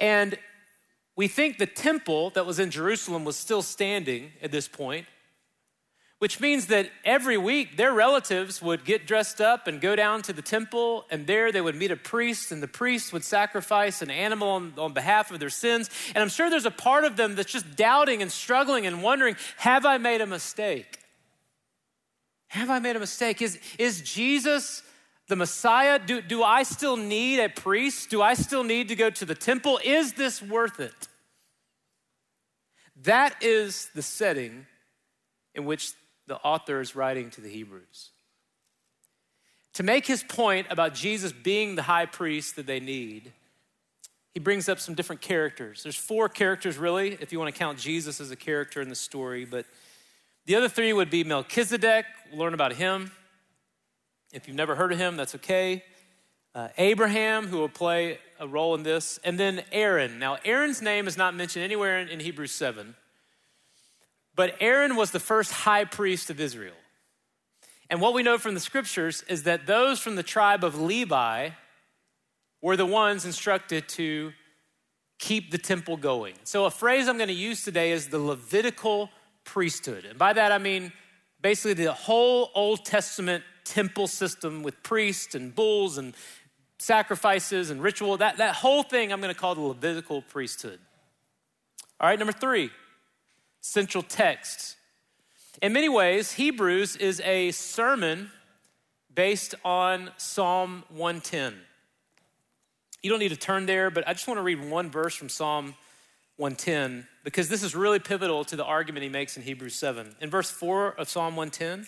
And 0.01 0.37
we 1.15 1.29
think 1.29 1.59
the 1.59 1.67
temple 1.67 2.31
that 2.31 2.47
was 2.47 2.59
in 2.59 2.71
Jerusalem 2.71 3.25
was 3.25 3.37
still 3.37 3.61
standing 3.61 4.33
at 4.43 4.51
this 4.51 4.67
point, 4.67 5.07
which 6.19 6.41
means 6.41 6.67
that 6.69 6.91
every 7.05 7.37
week 7.37 7.77
their 7.77 7.93
relatives 7.93 8.63
would 8.63 8.87
get 8.87 9.07
dressed 9.07 9.41
up 9.41 9.67
and 9.67 9.81
go 9.81 9.95
down 9.95 10.23
to 10.23 10.33
the 10.33 10.41
temple, 10.41 11.05
and 11.11 11.27
there 11.27 11.53
they 11.53 11.61
would 11.61 11.77
meet 11.77 11.91
a 11.91 11.97
priest, 11.97 12.51
and 12.51 12.63
the 12.63 12.69
priest 12.69 13.13
would 13.13 13.25
sacrifice 13.25 14.01
an 14.01 14.11
animal 14.11 14.49
on, 14.49 14.73
on, 14.79 14.95
behalf 14.95 15.31
of 15.31 15.41
their 15.41 15.51
sins. 15.51 15.91
And 16.15 16.23
I'm 16.23 16.31
sure 16.31 16.49
there's 16.49 16.65
a 16.65 16.71
part 16.71 17.05
of 17.05 17.17
them 17.17 17.35
that's 17.35 17.53
just 17.53 17.77
doubting 17.77 18.23
and 18.23 18.33
struggling 18.33 18.87
and 18.87 19.03
wondering 19.03 19.37
Have 19.59 19.85
I 19.85 19.99
made 19.99 20.23
a 20.23 20.27
mistake? 20.27 20.99
Have 22.49 22.71
I 22.71 22.79
made 22.79 22.97
a 22.97 23.01
mistake? 23.01 23.43
Is, 23.43 23.61
is 23.79 24.01
Jesus 24.01 24.83
the 25.31 25.37
Messiah? 25.37 25.99
Do, 25.99 26.21
do 26.21 26.43
I 26.43 26.65
still 26.65 26.99
need 26.99 27.41
a 27.41 27.49
priest? 27.49 28.11
Do 28.11 28.21
I 28.21 28.35
still 28.35 28.65
need 28.65 28.89
to 28.89 28.97
go 28.97 29.09
to 29.09 29.25
the 29.25 29.35
temple? 29.35 29.81
Is 29.83 30.13
this 30.13 30.43
worth 30.43 30.79
it? 30.79 31.09
That 33.05 33.43
is 33.43 33.89
the 33.95 34.03
setting 34.03 34.67
in 35.55 35.65
which 35.65 35.93
the 36.27 36.37
author 36.37 36.81
is 36.81 36.95
writing 36.95 37.31
to 37.31 37.41
the 37.41 37.49
Hebrews. 37.49 38.11
To 39.75 39.83
make 39.83 40.07
his 40.07 40.23
point 40.23 40.67
about 40.69 40.95
Jesus 40.95 41.33
being 41.33 41.77
the 41.77 41.83
high 41.83 42.07
priest 42.07 42.57
that 42.57 42.67
they 42.67 42.81
need, 42.81 43.33
he 44.35 44.41
brings 44.41 44.69
up 44.69 44.81
some 44.81 44.95
different 44.95 45.23
characters. 45.23 45.83
There's 45.83 45.97
four 45.97 46.29
characters, 46.29 46.77
really, 46.77 47.17
if 47.21 47.33
you 47.33 47.39
want 47.39 47.55
to 47.55 47.59
count 47.59 47.79
Jesus 47.79 48.21
as 48.21 48.31
a 48.31 48.37
character 48.37 48.83
in 48.83 48.89
the 48.89 48.95
story, 48.95 49.45
but 49.45 49.65
the 50.47 50.57
other 50.57 50.69
three 50.69 50.93
would 50.93 51.09
be 51.09 51.25
Melchizedek. 51.25 52.05
We'll 52.31 52.41
learn 52.41 52.55
about 52.55 52.75
him. 52.75 53.13
If 54.33 54.47
you've 54.47 54.57
never 54.57 54.77
heard 54.77 54.93
of 54.93 54.99
him, 54.99 55.17
that's 55.17 55.35
okay. 55.37 55.83
Uh, 56.55 56.69
Abraham, 56.79 57.49
who 57.49 57.59
will 57.59 57.69
play 57.69 58.19
a 58.39 58.47
role 58.47 58.75
in 58.77 58.85
this, 58.85 59.19
and 59.25 59.39
then 59.39 59.63
Aaron. 59.73 60.19
Now, 60.21 60.39
Aaron's 60.45 60.81
name 60.81 61.09
is 61.09 61.17
not 61.17 61.35
mentioned 61.35 61.65
anywhere 61.65 61.99
in, 61.99 62.09
in 62.09 62.21
Hebrews 62.21 62.53
7. 62.53 62.95
But 64.37 64.55
Aaron 64.61 64.95
was 64.95 65.11
the 65.11 65.21
first 65.21 65.53
high 65.53 65.85
priest 65.85 66.31
of 66.31 66.41
Israel. 66.41 66.75
And 67.89 68.01
what 68.01 68.15
we 68.15 68.23
know 68.23 68.39
from 68.39 68.55
the 68.55 68.61
scriptures 68.61 69.25
is 69.29 69.43
that 69.43 69.67
those 69.67 69.99
from 69.99 70.15
the 70.15 70.23
tribe 70.23 70.63
of 70.63 70.81
Levi 70.81 71.51
were 72.63 72.77
the 72.77 72.87
ones 72.87 73.25
instructed 73.25 73.89
to 73.89 74.33
keep 75.19 75.51
the 75.51 75.59
temple 75.59 75.97
going. 75.97 76.35
So, 76.45 76.67
a 76.67 76.71
phrase 76.71 77.09
I'm 77.09 77.17
going 77.17 77.29
to 77.29 77.35
use 77.35 77.65
today 77.65 77.91
is 77.91 78.09
the 78.09 78.21
Levitical 78.21 79.11
priesthood. 79.45 80.05
And 80.05 80.17
by 80.17 80.33
that, 80.33 80.53
I 80.53 80.59
mean 80.59 80.93
basically 81.43 81.75
the 81.75 81.93
whole 81.93 82.51
Old 82.55 82.85
Testament 82.85 83.43
temple 83.71 84.09
system 84.09 84.63
with 84.63 84.83
priests 84.83 85.35
and 85.35 85.55
bulls 85.55 85.97
and 85.97 86.15
sacrifices 86.79 87.71
and 87.71 87.83
ritual. 87.83 88.17
That, 88.17 88.39
that 88.39 88.57
whole 88.57 88.83
thing 88.83 89.13
I'm 89.13 89.21
going 89.21 89.33
to 89.33 89.39
call 89.39 89.55
the 89.55 89.61
Levitical 89.61 90.23
priesthood. 90.23 90.81
All 92.01 92.09
right, 92.09 92.19
number 92.19 92.33
three 92.33 92.71
central 93.61 94.03
text. 94.03 94.77
In 95.63 95.73
many 95.73 95.89
ways, 95.89 96.33
Hebrews 96.33 96.97
is 96.97 97.21
a 97.21 97.51
sermon 97.51 98.31
based 99.15 99.55
on 99.65 100.11
Psalm 100.17 100.85
110. 100.89 101.55
You 103.03 103.11
don't 103.11 103.19
need 103.19 103.29
to 103.31 103.37
turn 103.37 103.67
there, 103.67 103.91
but 103.91 104.07
I 104.09 104.13
just 104.13 104.27
want 104.27 104.39
to 104.39 104.43
read 104.43 104.65
one 104.71 104.91
verse 104.91 105.15
from 105.15 105.29
Psalm 105.29 105.75
110 106.37 107.07
because 107.23 107.51
this 107.51 107.63
is 107.63 107.75
really 107.75 107.99
pivotal 107.99 108.45
to 108.45 108.57
the 108.57 108.65
argument 108.65 109.03
he 109.03 109.11
makes 109.11 109.37
in 109.37 109.43
Hebrews 109.43 109.75
7. 109.75 110.17
In 110.21 110.31
verse 110.31 110.51
4 110.51 110.93
of 110.93 111.09
Psalm 111.09 111.37
110, 111.37 111.87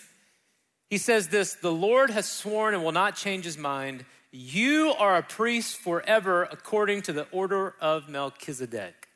he 0.92 0.98
says 0.98 1.28
this 1.28 1.54
The 1.54 1.72
Lord 1.72 2.10
has 2.10 2.28
sworn 2.28 2.74
and 2.74 2.84
will 2.84 2.92
not 2.92 3.16
change 3.16 3.46
his 3.46 3.56
mind. 3.56 4.04
You 4.30 4.92
are 4.98 5.16
a 5.16 5.22
priest 5.22 5.78
forever 5.78 6.42
according 6.42 7.00
to 7.02 7.14
the 7.14 7.26
order 7.32 7.74
of 7.80 8.10
Melchizedek. 8.10 9.08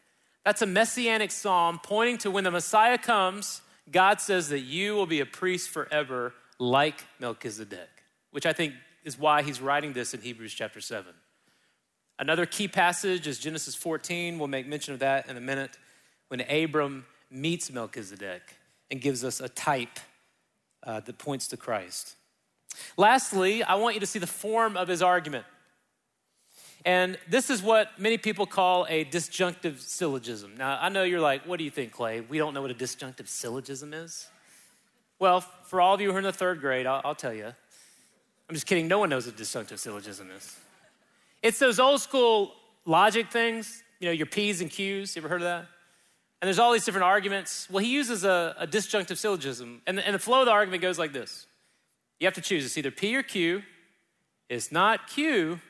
That's 0.42 0.62
a 0.62 0.66
messianic 0.66 1.30
psalm 1.30 1.78
pointing 1.82 2.16
to 2.18 2.30
when 2.30 2.44
the 2.44 2.50
Messiah 2.50 2.96
comes, 2.96 3.60
God 3.90 4.22
says 4.22 4.48
that 4.48 4.60
you 4.60 4.94
will 4.94 5.04
be 5.04 5.20
a 5.20 5.26
priest 5.26 5.68
forever 5.68 6.32
like 6.58 7.04
Melchizedek, 7.20 7.90
which 8.30 8.46
I 8.46 8.54
think 8.54 8.72
is 9.04 9.18
why 9.18 9.42
he's 9.42 9.60
writing 9.60 9.92
this 9.92 10.14
in 10.14 10.22
Hebrews 10.22 10.54
chapter 10.54 10.80
7. 10.80 11.12
Another 12.18 12.46
key 12.46 12.68
passage 12.68 13.26
is 13.26 13.38
Genesis 13.38 13.74
14. 13.74 14.38
We'll 14.38 14.48
make 14.48 14.66
mention 14.66 14.94
of 14.94 15.00
that 15.00 15.28
in 15.28 15.36
a 15.36 15.42
minute 15.42 15.76
when 16.28 16.40
Abram 16.40 17.04
meets 17.30 17.70
Melchizedek 17.70 18.40
and 18.90 18.98
gives 18.98 19.22
us 19.22 19.40
a 19.40 19.50
type 19.50 19.98
uh, 20.86 21.00
that 21.00 21.18
points 21.18 21.48
to 21.48 21.56
Christ. 21.56 22.16
Lastly, 22.96 23.62
I 23.62 23.74
want 23.74 23.94
you 23.94 24.00
to 24.00 24.06
see 24.06 24.18
the 24.18 24.26
form 24.26 24.76
of 24.76 24.88
his 24.88 25.02
argument. 25.02 25.44
And 26.84 27.18
this 27.28 27.50
is 27.50 27.62
what 27.62 27.98
many 27.98 28.16
people 28.16 28.46
call 28.46 28.86
a 28.88 29.04
disjunctive 29.04 29.80
syllogism. 29.80 30.56
Now, 30.56 30.78
I 30.80 30.88
know 30.88 31.02
you're 31.02 31.20
like, 31.20 31.44
what 31.44 31.58
do 31.58 31.64
you 31.64 31.70
think, 31.70 31.92
Clay? 31.92 32.20
We 32.20 32.38
don't 32.38 32.54
know 32.54 32.62
what 32.62 32.70
a 32.70 32.74
disjunctive 32.74 33.28
syllogism 33.28 33.92
is? 33.92 34.28
Well, 35.18 35.40
for 35.40 35.80
all 35.80 35.94
of 35.94 36.00
you 36.00 36.10
who 36.10 36.14
are 36.14 36.18
in 36.18 36.24
the 36.24 36.32
third 36.32 36.60
grade, 36.60 36.86
I'll, 36.86 37.00
I'll 37.04 37.14
tell 37.14 37.34
you. 37.34 37.46
I'm 37.46 38.54
just 38.54 38.66
kidding. 38.66 38.86
No 38.86 39.00
one 39.00 39.08
knows 39.08 39.26
what 39.26 39.34
a 39.34 39.38
disjunctive 39.38 39.80
syllogism 39.80 40.30
is. 40.30 40.56
It's 41.42 41.58
those 41.58 41.80
old 41.80 42.00
school 42.00 42.52
logic 42.84 43.32
things, 43.32 43.82
you 43.98 44.06
know, 44.06 44.12
your 44.12 44.26
P's 44.26 44.60
and 44.60 44.70
Q's. 44.70 45.16
You 45.16 45.20
ever 45.20 45.28
heard 45.28 45.42
of 45.42 45.46
that? 45.46 45.66
And 46.40 46.46
there's 46.48 46.58
all 46.58 46.72
these 46.72 46.84
different 46.84 47.04
arguments. 47.04 47.66
Well, 47.70 47.82
he 47.82 47.90
uses 47.90 48.24
a, 48.24 48.54
a 48.58 48.66
disjunctive 48.66 49.18
syllogism. 49.18 49.80
And, 49.86 49.98
and 49.98 50.14
the 50.14 50.18
flow 50.18 50.40
of 50.40 50.46
the 50.46 50.52
argument 50.52 50.82
goes 50.82 50.98
like 50.98 51.12
this 51.12 51.46
You 52.20 52.26
have 52.26 52.34
to 52.34 52.40
choose. 52.40 52.64
It's 52.64 52.76
either 52.76 52.90
P 52.90 53.16
or 53.16 53.22
Q. 53.22 53.62
It's 54.48 54.70
not 54.70 55.08
Q, 55.08 55.60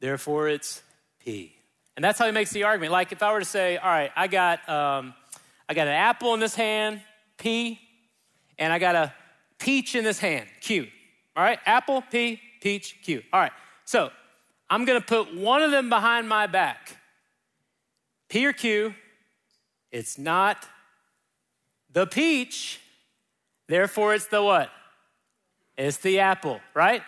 therefore 0.00 0.48
it's 0.48 0.82
P. 1.18 1.54
And 1.96 2.04
that's 2.04 2.18
how 2.18 2.26
he 2.26 2.32
makes 2.32 2.50
the 2.50 2.64
argument. 2.64 2.92
Like 2.92 3.12
if 3.12 3.22
I 3.22 3.32
were 3.32 3.40
to 3.40 3.44
say, 3.44 3.76
all 3.76 3.90
right, 3.90 4.10
I 4.16 4.26
got, 4.26 4.66
um, 4.68 5.14
I 5.68 5.74
got 5.74 5.86
an 5.86 5.92
apple 5.92 6.32
in 6.34 6.40
this 6.40 6.54
hand, 6.54 7.02
P, 7.36 7.78
and 8.58 8.72
I 8.72 8.78
got 8.78 8.94
a 8.94 9.12
peach 9.58 9.94
in 9.94 10.04
this 10.04 10.18
hand, 10.18 10.48
Q. 10.60 10.88
All 11.36 11.42
right, 11.42 11.58
apple, 11.66 12.02
P, 12.10 12.40
peach, 12.60 13.00
Q. 13.02 13.22
All 13.32 13.40
right, 13.40 13.52
so 13.84 14.10
I'm 14.70 14.84
gonna 14.86 15.00
put 15.02 15.34
one 15.34 15.62
of 15.62 15.70
them 15.70 15.90
behind 15.90 16.28
my 16.28 16.46
back. 16.46 16.96
P 18.30 18.46
or 18.46 18.54
Q, 18.54 18.94
it's 19.92 20.18
not 20.18 20.66
the 21.92 22.06
peach, 22.06 22.80
therefore 23.68 24.14
it's 24.14 24.26
the 24.26 24.42
what? 24.42 24.70
It's 25.76 25.98
the 25.98 26.20
apple, 26.20 26.60
right? 26.74 27.02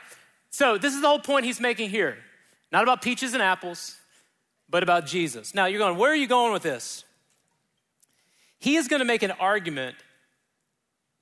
So 0.51 0.79
this 0.79 0.95
is 0.95 1.01
the 1.01 1.09
whole 1.09 1.19
point 1.19 1.47
he's 1.47 1.61
making 1.61 1.91
here. 1.91 2.17
Not 2.71 2.83
about 2.83 3.03
peaches 3.03 3.35
and 3.35 3.43
apples, 3.43 3.97
but 4.69 4.83
about 4.83 5.07
Jesus. 5.07 5.55
Now 5.55 5.67
you're 5.67 5.79
going, 5.79 5.97
where 5.97 6.13
are 6.13 6.17
you 6.17 6.27
going 6.27 6.53
with 6.53 6.63
this? 6.63 7.05
He 8.59 8.77
is 8.77 8.89
going 8.89 9.01
to 9.01 9.07
make 9.07 9.23
an 9.23 9.33
argument 9.33 9.97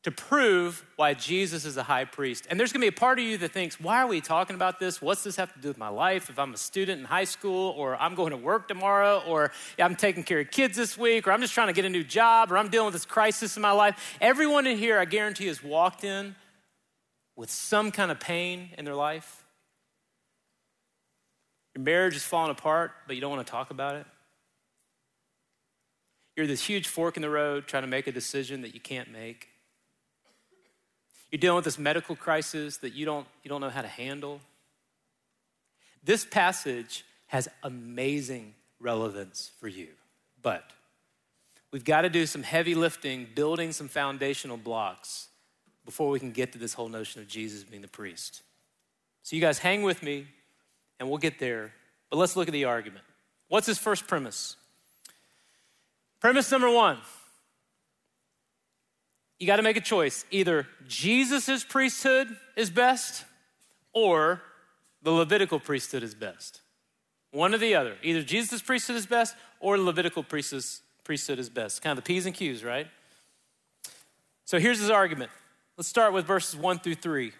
to 0.02 0.10
prove 0.10 0.84
why 0.96 1.14
Jesus 1.14 1.64
is 1.64 1.76
a 1.76 1.82
high 1.84 2.04
priest. 2.04 2.46
And 2.50 2.58
there's 2.58 2.72
gonna 2.72 2.82
be 2.82 2.88
a 2.88 2.92
part 2.92 3.20
of 3.20 3.24
you 3.24 3.38
that 3.38 3.52
thinks, 3.52 3.78
why 3.78 4.02
are 4.02 4.08
we 4.08 4.20
talking 4.20 4.56
about 4.56 4.80
this? 4.80 5.00
What's 5.00 5.22
this 5.22 5.36
have 5.36 5.52
to 5.54 5.60
do 5.60 5.68
with 5.68 5.78
my 5.78 5.88
life? 5.88 6.28
If 6.28 6.40
I'm 6.40 6.52
a 6.52 6.56
student 6.56 6.98
in 6.98 7.04
high 7.04 7.24
school, 7.24 7.70
or 7.76 7.94
I'm 7.96 8.16
going 8.16 8.30
to 8.30 8.36
work 8.36 8.66
tomorrow, 8.66 9.22
or 9.28 9.52
I'm 9.78 9.94
taking 9.94 10.24
care 10.24 10.40
of 10.40 10.50
kids 10.50 10.76
this 10.76 10.98
week, 10.98 11.28
or 11.28 11.32
I'm 11.32 11.40
just 11.40 11.54
trying 11.54 11.68
to 11.68 11.72
get 11.72 11.84
a 11.84 11.88
new 11.88 12.02
job, 12.02 12.50
or 12.50 12.58
I'm 12.58 12.68
dealing 12.68 12.86
with 12.86 12.94
this 12.94 13.04
crisis 13.04 13.56
in 13.56 13.62
my 13.62 13.70
life. 13.70 14.16
Everyone 14.20 14.66
in 14.66 14.76
here, 14.76 14.98
I 14.98 15.04
guarantee, 15.04 15.46
has 15.46 15.62
walked 15.62 16.02
in 16.02 16.34
with 17.36 17.50
some 17.50 17.92
kind 17.92 18.10
of 18.10 18.18
pain 18.18 18.70
in 18.76 18.84
their 18.84 18.96
life. 18.96 19.44
Your 21.76 21.84
marriage 21.84 22.16
is 22.16 22.24
falling 22.24 22.50
apart, 22.50 22.90
but 23.06 23.14
you 23.14 23.22
don't 23.22 23.30
wanna 23.30 23.44
talk 23.44 23.70
about 23.70 23.94
it. 23.94 24.06
You're 26.36 26.48
this 26.48 26.64
huge 26.64 26.88
fork 26.88 27.16
in 27.16 27.22
the 27.22 27.30
road 27.30 27.68
trying 27.68 27.84
to 27.84 27.88
make 27.88 28.08
a 28.08 28.12
decision 28.12 28.62
that 28.62 28.74
you 28.74 28.80
can't 28.80 29.12
make. 29.12 29.48
You're 31.32 31.38
dealing 31.38 31.56
with 31.56 31.64
this 31.64 31.78
medical 31.78 32.14
crisis 32.14 32.76
that 32.78 32.92
you 32.92 33.06
don't, 33.06 33.26
you 33.42 33.48
don't 33.48 33.62
know 33.62 33.70
how 33.70 33.80
to 33.80 33.88
handle. 33.88 34.40
This 36.04 36.26
passage 36.26 37.06
has 37.28 37.48
amazing 37.62 38.52
relevance 38.78 39.50
for 39.58 39.66
you, 39.66 39.88
but 40.42 40.70
we've 41.70 41.84
got 41.84 42.02
to 42.02 42.10
do 42.10 42.26
some 42.26 42.42
heavy 42.42 42.74
lifting, 42.74 43.26
building 43.34 43.72
some 43.72 43.88
foundational 43.88 44.58
blocks 44.58 45.28
before 45.86 46.10
we 46.10 46.20
can 46.20 46.32
get 46.32 46.52
to 46.52 46.58
this 46.58 46.74
whole 46.74 46.90
notion 46.90 47.22
of 47.22 47.28
Jesus 47.28 47.64
being 47.64 47.80
the 47.82 47.88
priest. 47.88 48.42
So, 49.22 49.34
you 49.34 49.40
guys 49.40 49.58
hang 49.58 49.82
with 49.82 50.02
me 50.02 50.26
and 51.00 51.08
we'll 51.08 51.18
get 51.18 51.38
there, 51.38 51.72
but 52.10 52.18
let's 52.18 52.36
look 52.36 52.48
at 52.48 52.52
the 52.52 52.66
argument. 52.66 53.04
What's 53.48 53.66
his 53.66 53.78
first 53.78 54.06
premise? 54.06 54.56
Premise 56.20 56.52
number 56.52 56.70
one 56.70 56.98
you 59.42 59.48
got 59.48 59.56
to 59.56 59.62
make 59.62 59.76
a 59.76 59.80
choice. 59.80 60.24
Either 60.30 60.68
Jesus' 60.86 61.64
priesthood 61.64 62.28
is 62.54 62.70
best 62.70 63.24
or 63.92 64.40
the 65.02 65.10
Levitical 65.10 65.58
priesthood 65.58 66.04
is 66.04 66.14
best. 66.14 66.60
One 67.32 67.52
or 67.52 67.58
the 67.58 67.74
other. 67.74 67.96
Either 68.04 68.22
Jesus' 68.22 68.62
priesthood 68.62 68.94
is 68.94 69.04
best 69.04 69.34
or 69.58 69.76
the 69.76 69.82
Levitical 69.82 70.22
priesthood 70.22 71.40
is 71.40 71.50
best. 71.50 71.82
Kind 71.82 71.98
of 71.98 72.04
the 72.04 72.06
P's 72.06 72.24
and 72.24 72.36
Q's, 72.36 72.62
right? 72.62 72.86
So 74.44 74.60
here's 74.60 74.78
his 74.78 74.90
argument. 74.90 75.32
Let's 75.76 75.88
start 75.88 76.12
with 76.12 76.24
verses 76.24 76.54
1 76.54 76.78
through 76.78 76.94
3. 76.94 77.32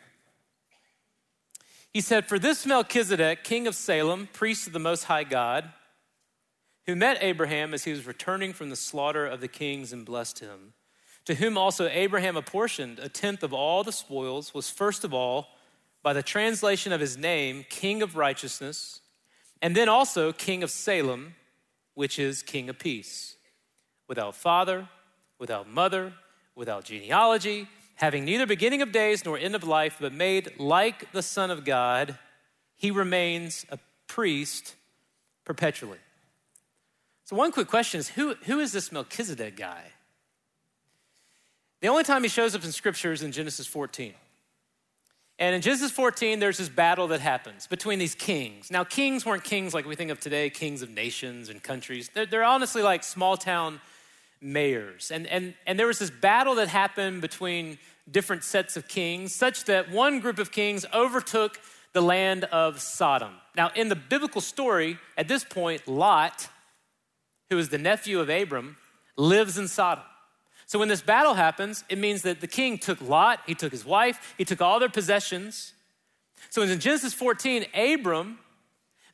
He 1.93 2.01
said, 2.01 2.27
For 2.27 2.41
this 2.41 2.67
Melchizedek, 2.67 3.45
king 3.45 3.69
of 3.69 3.77
Salem, 3.77 4.29
priest 4.33 4.67
of 4.67 4.73
the 4.73 4.81
Most 4.81 5.05
High 5.05 5.23
God, 5.23 5.71
who 6.87 6.97
met 6.97 7.19
Abraham 7.21 7.73
as 7.73 7.85
he 7.85 7.93
was 7.93 8.09
returning 8.09 8.53
from 8.53 8.71
the 8.71 8.77
slaughter 8.77 9.25
of 9.25 9.41
the 9.41 9.47
kings 9.47 9.93
and 9.93 10.05
blessed 10.05 10.41
him 10.41 10.73
to 11.25 11.35
whom 11.35 11.57
also 11.57 11.89
Abraham 11.89 12.37
apportioned 12.37 12.99
a 12.99 13.09
tenth 13.09 13.43
of 13.43 13.53
all 13.53 13.85
the 13.85 13.93
spoils, 13.93 14.53
was 14.53 14.69
first 14.69 15.05
of 15.05 15.15
all, 15.15 15.49
by 16.03 16.13
the 16.13 16.23
translation 16.23 16.93
of 16.93 17.01
his 17.01 17.17
name, 17.17 17.65
King 17.69 18.03
of 18.03 18.17
Righteousness, 18.17 19.01
and 19.61 19.77
then 19.77 19.89
also 19.89 20.33
King 20.33 20.63
of 20.63 20.71
Salem, 20.71 21.35
which 21.95 22.19
is 22.19 22.43
King 22.43 22.69
of 22.69 22.79
Peace. 22.79 23.37
Without 24.09 24.35
father, 24.35 24.89
without 25.39 25.69
mother, 25.69 26.13
without 26.57 26.85
genealogy, 26.85 27.69
having 27.95 28.25
neither 28.25 28.47
beginning 28.47 28.83
of 28.83 28.91
days 28.91 29.25
nor 29.25 29.39
end 29.39 29.55
of 29.55 29.65
life, 29.65 29.97
but 30.01 30.13
made 30.13 30.59
like 30.59 31.13
the 31.13 31.23
Son 31.23 31.51
of 31.51 31.65
God, 31.65 32.19
he 32.75 32.91
remains 32.91 33.65
a 33.71 33.79
priest 34.09 34.75
perpetually. 35.45 35.99
So, 37.25 37.37
one 37.37 37.53
quick 37.53 37.69
question 37.69 38.01
is 38.01 38.09
who, 38.09 38.35
who 38.45 38.59
is 38.59 38.73
this 38.73 38.91
Melchizedek 38.91 39.57
guy? 39.57 39.85
The 41.83 41.89
only 41.89 42.05
time 42.05 42.23
he 42.23 42.29
shows 42.29 42.55
up 42.55 42.65
in 42.65 42.71
scripture 42.71 43.13
is 43.13 43.23
in 43.23 43.33
Genesis 43.33 43.67
14. 43.67 44.15
And 45.41 45.57
in 45.57 45.61
Genesis 45.61 45.91
14, 45.91 46.39
there's 46.39 46.59
this 46.59 46.69
battle 46.69 47.09
that 47.09 47.21
happens 47.21 47.67
between 47.67 47.99
these 47.99 48.15
kings. 48.15 48.71
Now, 48.71 48.85
kings 48.85 49.27
weren't 49.27 49.43
kings 49.43 49.75
like 49.75 49.85
we 49.85 49.97
think 49.97 50.13
of 50.13 50.21
today, 50.21 50.49
kings 50.49 50.83
of 50.83 50.91
nations 50.91 51.49
and 51.49 51.61
countries. 51.61 52.09
They're, 52.15 52.25
they're 52.25 52.45
honestly 52.45 52.83
like 52.83 53.03
small 53.03 53.37
town 53.37 53.81
mayors. 54.41 55.11
And, 55.11 55.27
and, 55.27 55.55
and 55.67 55.77
there 55.77 55.89
was 55.89 55.99
this 55.99 56.11
battle 56.11 56.55
that 56.55 56.69
happened 56.69 57.21
between 57.21 57.79
different 58.09 58.45
sets 58.45 58.77
of 58.77 58.87
kings, 58.87 59.35
such 59.35 59.65
that 59.65 59.91
one 59.91 60.21
group 60.21 60.39
of 60.39 60.53
kings 60.53 60.87
overtook 60.95 61.59
the 61.95 62.01
land 62.01 62.45
of 62.45 62.81
Sodom. 62.81 63.33
Now, 63.57 63.73
in 63.75 63.89
the 63.89 63.97
biblical 63.97 64.41
story, 64.41 64.99
at 65.19 65.27
this 65.27 65.43
point, 65.43 65.89
Lot, 65.89 66.49
who 67.51 67.59
is 67.59 67.71
the 67.71 67.79
nephew 67.79 68.21
of 68.21 68.29
Abram, 68.29 68.77
lives 69.17 69.59
in 69.59 69.67
Sodom. 69.67 70.05
So 70.73 70.79
when 70.79 70.89
this 70.89 71.03
battle 71.03 71.35
happens, 71.35 71.85
it 71.91 71.99
means 71.99 72.23
that 72.23 72.41
the 72.41 72.47
king 72.47 72.79
took 72.79 73.03
Lot, 73.03 73.41
he 73.47 73.55
took 73.55 73.73
his 73.73 73.85
wife, 73.85 74.35
he 74.39 74.47
took 74.47 74.63
all 74.63 74.81
their 74.81 74.89
possessions. 74.89 75.75
So 76.49 76.63
in 76.63 76.81
Genesis 76.81 77.13
14, 77.13 77.67
Abram 77.75 78.39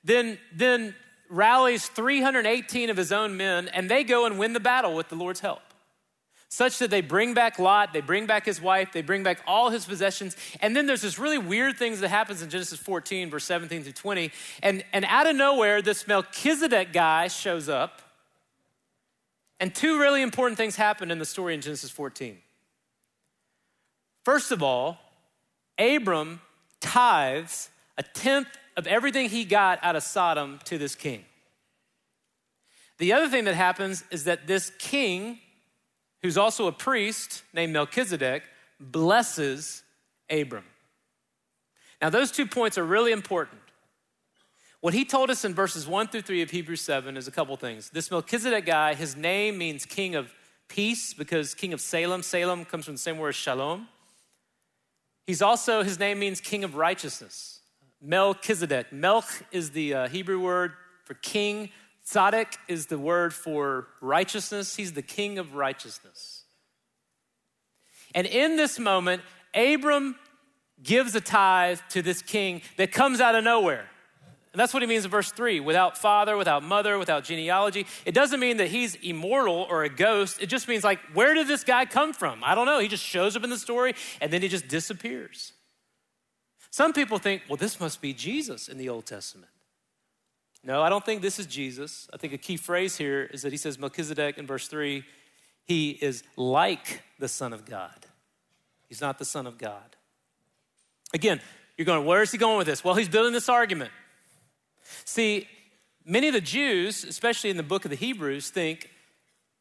then, 0.05 0.39
then 0.55 0.95
rallies 1.29 1.89
318 1.89 2.91
of 2.91 2.97
his 2.97 3.11
own 3.11 3.37
men, 3.37 3.67
and 3.75 3.91
they 3.91 4.05
go 4.05 4.25
and 4.25 4.39
win 4.39 4.53
the 4.53 4.61
battle 4.61 4.95
with 4.95 5.09
the 5.09 5.17
Lord's 5.17 5.41
help. 5.41 5.63
Such 6.49 6.79
that 6.79 6.91
they 6.91 7.01
bring 7.01 7.35
back 7.35 7.59
Lot, 7.59 7.93
they 7.93 8.03
bring 8.03 8.27
back 8.27 8.47
his 8.47 8.63
wife, 8.63 8.93
they 8.93 9.03
bring 9.03 9.25
back 9.25 9.41
all 9.45 9.71
his 9.71 9.85
possessions. 9.85 10.37
And 10.61 10.77
then 10.77 10.87
there's 10.87 11.03
this 11.03 11.19
really 11.19 11.39
weird 11.39 11.77
things 11.77 11.99
that 11.99 12.09
happens 12.09 12.41
in 12.41 12.51
Genesis 12.51 12.79
14, 12.79 13.31
verse 13.31 13.43
17 13.43 13.83
through 13.83 13.93
20. 13.95 14.31
And, 14.63 14.85
and 14.93 15.05
out 15.07 15.27
of 15.27 15.35
nowhere, 15.35 15.83
this 15.83 16.07
Melchizedek 16.07 16.93
guy 16.93 17.27
shows 17.27 17.69
up 17.69 18.01
and 19.61 19.75
two 19.75 19.99
really 19.99 20.23
important 20.23 20.57
things 20.57 20.77
happen 20.77 21.11
in 21.11 21.19
the 21.19 21.25
story 21.25 21.55
in 21.55 21.61
Genesis 21.61 21.91
14. 21.91 22.39
First 24.25 24.53
of 24.53 24.63
all, 24.63 24.99
Abram 25.79 26.41
tithes 26.81 27.71
a 27.97 28.03
tenth 28.03 28.49
of 28.77 28.87
everything 28.87 29.29
he 29.29 29.45
got 29.45 29.79
out 29.83 29.97
of 29.97 30.03
Sodom 30.03 30.61
to 30.65 30.79
this 30.79 30.95
king. 30.95 31.25
The 32.99 33.13
other 33.13 33.29
thing 33.29 33.45
that 33.45 33.55
happens 33.55 34.05
is 34.11 34.25
that 34.25 34.47
this 34.47 34.71
king, 34.79 35.39
who's 36.23 36.37
also 36.37 36.67
a 36.67 36.73
priest 36.73 37.43
named 37.53 37.73
Melchizedek, 37.73 38.43
blesses 38.81 39.83
Abram. 40.31 40.65
Now, 42.01 42.11
those 42.11 42.31
two 42.31 42.47
points 42.47 42.79
are 42.79 42.85
really 42.85 43.13
important. 43.13 43.61
What 44.81 44.95
he 44.95 45.05
told 45.05 45.29
us 45.31 45.45
in 45.45 45.55
verses 45.55 45.89
1 45.89 46.09
through 46.09 46.23
3 46.23 46.43
of 46.43 46.51
Hebrews 46.51 46.81
7 46.83 47.17
is 47.17 47.27
a 47.27 47.33
couple 47.33 47.57
things. 47.57 47.91
This 47.91 48.11
Melchizedek 48.11 48.65
guy, 48.65 48.95
his 48.95 49.17
name 49.17 49.59
means 49.59 49.85
king 49.85 50.15
of 50.15 50.33
peace 50.69 51.15
because 51.15 51.55
king 51.55 51.73
of 51.73 51.81
Salem, 51.81 52.23
Salem 52.23 52.65
comes 52.65 52.85
from 52.85 52.95
the 52.95 52.99
same 52.99 53.19
word 53.19 53.31
as 53.31 53.35
shalom. 53.37 53.89
He's 55.27 55.43
also, 55.43 55.83
his 55.83 55.99
name 55.99 56.21
means 56.21 56.41
king 56.41 56.63
of 56.63 56.77
righteousness. 56.77 57.61
Melchizedek. 58.01 58.91
Melch 58.93 59.43
is 59.51 59.71
the 59.71 59.95
uh, 59.95 60.09
Hebrew 60.09 60.41
word 60.41 60.73
for 61.05 61.15
king. 61.15 61.71
Tzaddik 62.07 62.57
is 62.69 62.87
the 62.87 62.99
word 62.99 63.35
for 63.35 63.89
righteousness. 64.01 64.77
He's 64.77 64.93
the 64.93 65.03
king 65.03 65.39
of 65.39 65.55
righteousness. 65.55 66.45
And 68.15 68.27
in 68.27 68.57
this 68.57 68.79
moment, 68.79 69.23
Abram 69.55 70.17
gives 70.83 71.15
a 71.17 71.21
tithe 71.21 71.81
to 71.91 72.01
this 72.01 72.23
king 72.23 72.63
that 72.77 72.93
comes 72.93 73.21
out 73.21 73.35
of 73.35 73.43
nowhere. 73.43 73.89
And 74.53 74.61
that's 74.61 74.73
what 74.73 74.83
he 74.83 74.89
means 74.89 75.05
in 75.05 75.11
verse 75.11 75.31
three 75.31 75.61
without 75.61 75.99
father, 75.99 76.37
without 76.37 76.63
mother, 76.63 76.99
without 76.99 77.25
genealogy. 77.25 77.87
It 78.07 78.15
doesn't 78.15 78.41
mean 78.41 78.57
that 78.57 78.69
he's 78.69 78.95
immortal 78.97 79.67
or 79.69 79.85
a 79.85 79.89
ghost. 79.89 80.41
It 80.41 80.47
just 80.47 80.69
means, 80.69 80.85
like, 80.85 81.01
where 81.13 81.35
did 81.35 81.47
this 81.47 81.65
guy 81.65 81.85
come 81.85 82.13
from? 82.13 82.43
I 82.43 82.55
don't 82.55 82.67
know. 82.67 82.79
He 82.79 82.89
just 82.89 83.05
shows 83.05 83.37
up 83.37 83.45
in 83.45 83.51
the 83.51 83.59
story 83.59 83.95
and 84.21 84.33
then 84.33 84.43
he 84.43 84.49
just 84.49 84.69
disappears. 84.69 85.53
Some 86.71 86.93
people 86.93 87.19
think, 87.19 87.43
well, 87.49 87.57
this 87.57 87.81
must 87.81 88.01
be 88.01 88.13
Jesus 88.13 88.69
in 88.69 88.79
the 88.79 88.89
Old 88.89 89.07
Testament. 89.07 89.51
No, 90.65 90.83
I 90.83 90.89
don't 90.89 91.05
think 91.05 91.23
this 91.23 91.39
is 91.39 91.47
Jesus. 91.47 92.09
I 92.13 92.17
think 92.17 92.33
a 92.33 92.39
key 92.39 92.57
phrase 92.57 92.97
here 92.97 93.23
is 93.33 93.43
that 93.43 93.53
he 93.53 93.59
says 93.59 93.79
Melchizedek 93.79 94.39
in 94.39 94.47
verse 94.47 94.69
3, 94.69 95.05
he 95.65 95.91
is 95.91 96.25
like 96.37 97.03
the 97.19 97.29
Son 97.29 97.53
of 97.53 97.65
God. 97.65 98.07
He's 98.89 99.01
not 99.01 99.19
the 99.19 99.25
Son 99.25 99.47
of 99.47 99.59
God. 99.59 99.97
Again, 101.15 101.41
you're 101.77 101.85
going, 101.85 102.05
where 102.05 102.23
is 102.23 102.33
he 102.33 102.39
going 102.39 102.59
with 102.59 102.67
this? 102.67 102.83
Well, 102.83 102.95
he's 102.95 103.09
building 103.09 103.33
this 103.33 103.49
argument. 103.49 103.91
See, 105.05 105.49
many 106.05 106.29
of 106.29 106.35
the 106.35 106.41
Jews, 106.41 107.05
especially 107.05 107.51
in 107.51 107.57
the 107.57 107.63
book 107.63 107.85
of 107.85 107.91
the 107.91 107.97
Hebrews, 107.97 108.51
think, 108.51 108.91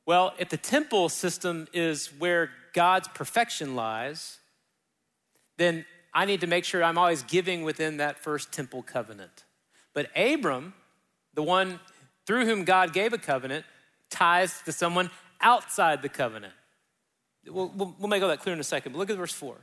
well, 0.06 0.34
if 0.40 0.50
the 0.50 0.58
temple 0.58 1.10
system 1.10 1.68
is 1.74 2.08
where 2.18 2.50
God's 2.74 3.08
perfection 3.10 3.76
lies, 3.76 4.38
then 5.58 5.86
I 6.14 6.26
need 6.26 6.42
to 6.42 6.48
make 6.48 6.64
sure 6.64 6.84
I'm 6.84 6.98
always 6.98 7.24
giving 7.24 7.64
within 7.64 7.98
that 7.98 8.20
first 8.20 8.52
temple 8.52 8.84
covenant. 8.84 9.44
But 9.94 10.10
Abram, 10.16 10.74
the 11.34 11.44
one 11.44 11.80
through 12.26 12.46
whom 12.46 12.64
God 12.64 12.94
gave 12.94 13.14
a 13.14 13.18
covenant, 13.18 13.66
ties 14.10 14.62
to 14.64 14.72
someone 14.72 15.10
outside 15.42 16.02
the 16.02 16.10
covenant. 16.10 16.54
We'll, 17.46 17.72
we'll, 17.76 17.96
we'll 18.00 18.10
make 18.10 18.22
all 18.22 18.30
that 18.30 18.42
clear 18.42 18.54
in 18.54 18.60
a 18.60 18.64
second, 18.64 18.94
but 18.94 19.00
look 19.00 19.10
at 19.10 19.18
verse 19.18 19.34
4. 19.34 19.56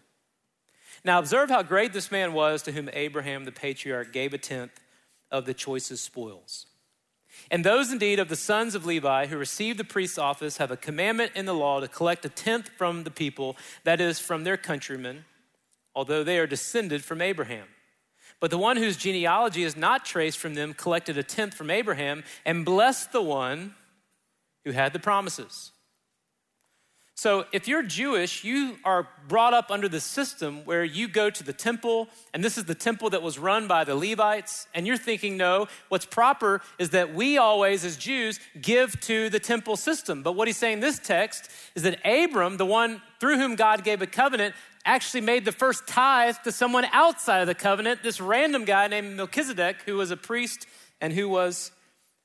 Now, 1.04 1.18
observe 1.18 1.50
how 1.50 1.62
great 1.62 1.92
this 1.92 2.10
man 2.10 2.32
was 2.32 2.62
to 2.62 2.72
whom 2.72 2.88
Abraham 2.92 3.44
the 3.44 3.52
patriarch 3.52 4.12
gave 4.12 4.32
a 4.32 4.38
tenth 4.38 4.80
of 5.34 5.46
the 5.46 5.52
choicest 5.52 6.04
spoils. 6.04 6.66
And 7.50 7.64
those 7.64 7.90
indeed 7.90 8.20
of 8.20 8.28
the 8.28 8.36
sons 8.36 8.76
of 8.76 8.86
Levi 8.86 9.26
who 9.26 9.36
receive 9.36 9.76
the 9.76 9.84
priest's 9.84 10.16
office 10.16 10.58
have 10.58 10.70
a 10.70 10.76
commandment 10.76 11.32
in 11.34 11.44
the 11.44 11.52
law 11.52 11.80
to 11.80 11.88
collect 11.88 12.24
a 12.24 12.28
tenth 12.28 12.68
from 12.78 13.02
the 13.02 13.10
people, 13.10 13.56
that 13.82 14.00
is, 14.00 14.20
from 14.20 14.44
their 14.44 14.56
countrymen, 14.56 15.24
although 15.92 16.22
they 16.22 16.38
are 16.38 16.46
descended 16.46 17.02
from 17.02 17.20
Abraham. 17.20 17.66
But 18.38 18.50
the 18.50 18.58
one 18.58 18.76
whose 18.76 18.96
genealogy 18.96 19.64
is 19.64 19.76
not 19.76 20.04
traced 20.04 20.38
from 20.38 20.54
them 20.54 20.72
collected 20.72 21.18
a 21.18 21.24
tenth 21.24 21.54
from 21.54 21.70
Abraham 21.70 22.22
and 22.44 22.64
blessed 22.64 23.10
the 23.10 23.22
one 23.22 23.74
who 24.64 24.70
had 24.70 24.92
the 24.92 25.00
promises. 25.00 25.72
So, 27.16 27.44
if 27.52 27.68
you're 27.68 27.84
Jewish, 27.84 28.42
you 28.42 28.76
are 28.84 29.08
brought 29.28 29.54
up 29.54 29.70
under 29.70 29.88
the 29.88 30.00
system 30.00 30.64
where 30.64 30.82
you 30.82 31.06
go 31.06 31.30
to 31.30 31.44
the 31.44 31.52
temple, 31.52 32.08
and 32.32 32.42
this 32.42 32.58
is 32.58 32.64
the 32.64 32.74
temple 32.74 33.10
that 33.10 33.22
was 33.22 33.38
run 33.38 33.68
by 33.68 33.84
the 33.84 33.94
Levites, 33.94 34.66
and 34.74 34.84
you're 34.84 34.96
thinking, 34.96 35.36
no, 35.36 35.68
what's 35.90 36.06
proper 36.06 36.60
is 36.76 36.90
that 36.90 37.14
we 37.14 37.38
always, 37.38 37.84
as 37.84 37.96
Jews, 37.96 38.40
give 38.60 38.98
to 39.02 39.30
the 39.30 39.38
temple 39.38 39.76
system. 39.76 40.24
But 40.24 40.32
what 40.32 40.48
he's 40.48 40.56
saying 40.56 40.74
in 40.74 40.80
this 40.80 40.98
text 40.98 41.48
is 41.76 41.84
that 41.84 42.00
Abram, 42.04 42.56
the 42.56 42.66
one 42.66 43.00
through 43.20 43.38
whom 43.38 43.54
God 43.54 43.84
gave 43.84 44.02
a 44.02 44.08
covenant, 44.08 44.56
actually 44.84 45.20
made 45.20 45.44
the 45.44 45.52
first 45.52 45.86
tithe 45.86 46.36
to 46.42 46.50
someone 46.50 46.84
outside 46.92 47.40
of 47.40 47.46
the 47.46 47.54
covenant, 47.54 48.02
this 48.02 48.20
random 48.20 48.64
guy 48.64 48.88
named 48.88 49.16
Melchizedek, 49.16 49.76
who 49.86 49.96
was 49.96 50.10
a 50.10 50.16
priest 50.16 50.66
and 51.00 51.12
who 51.12 51.28
was 51.28 51.70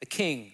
a 0.01 0.07
king. 0.07 0.51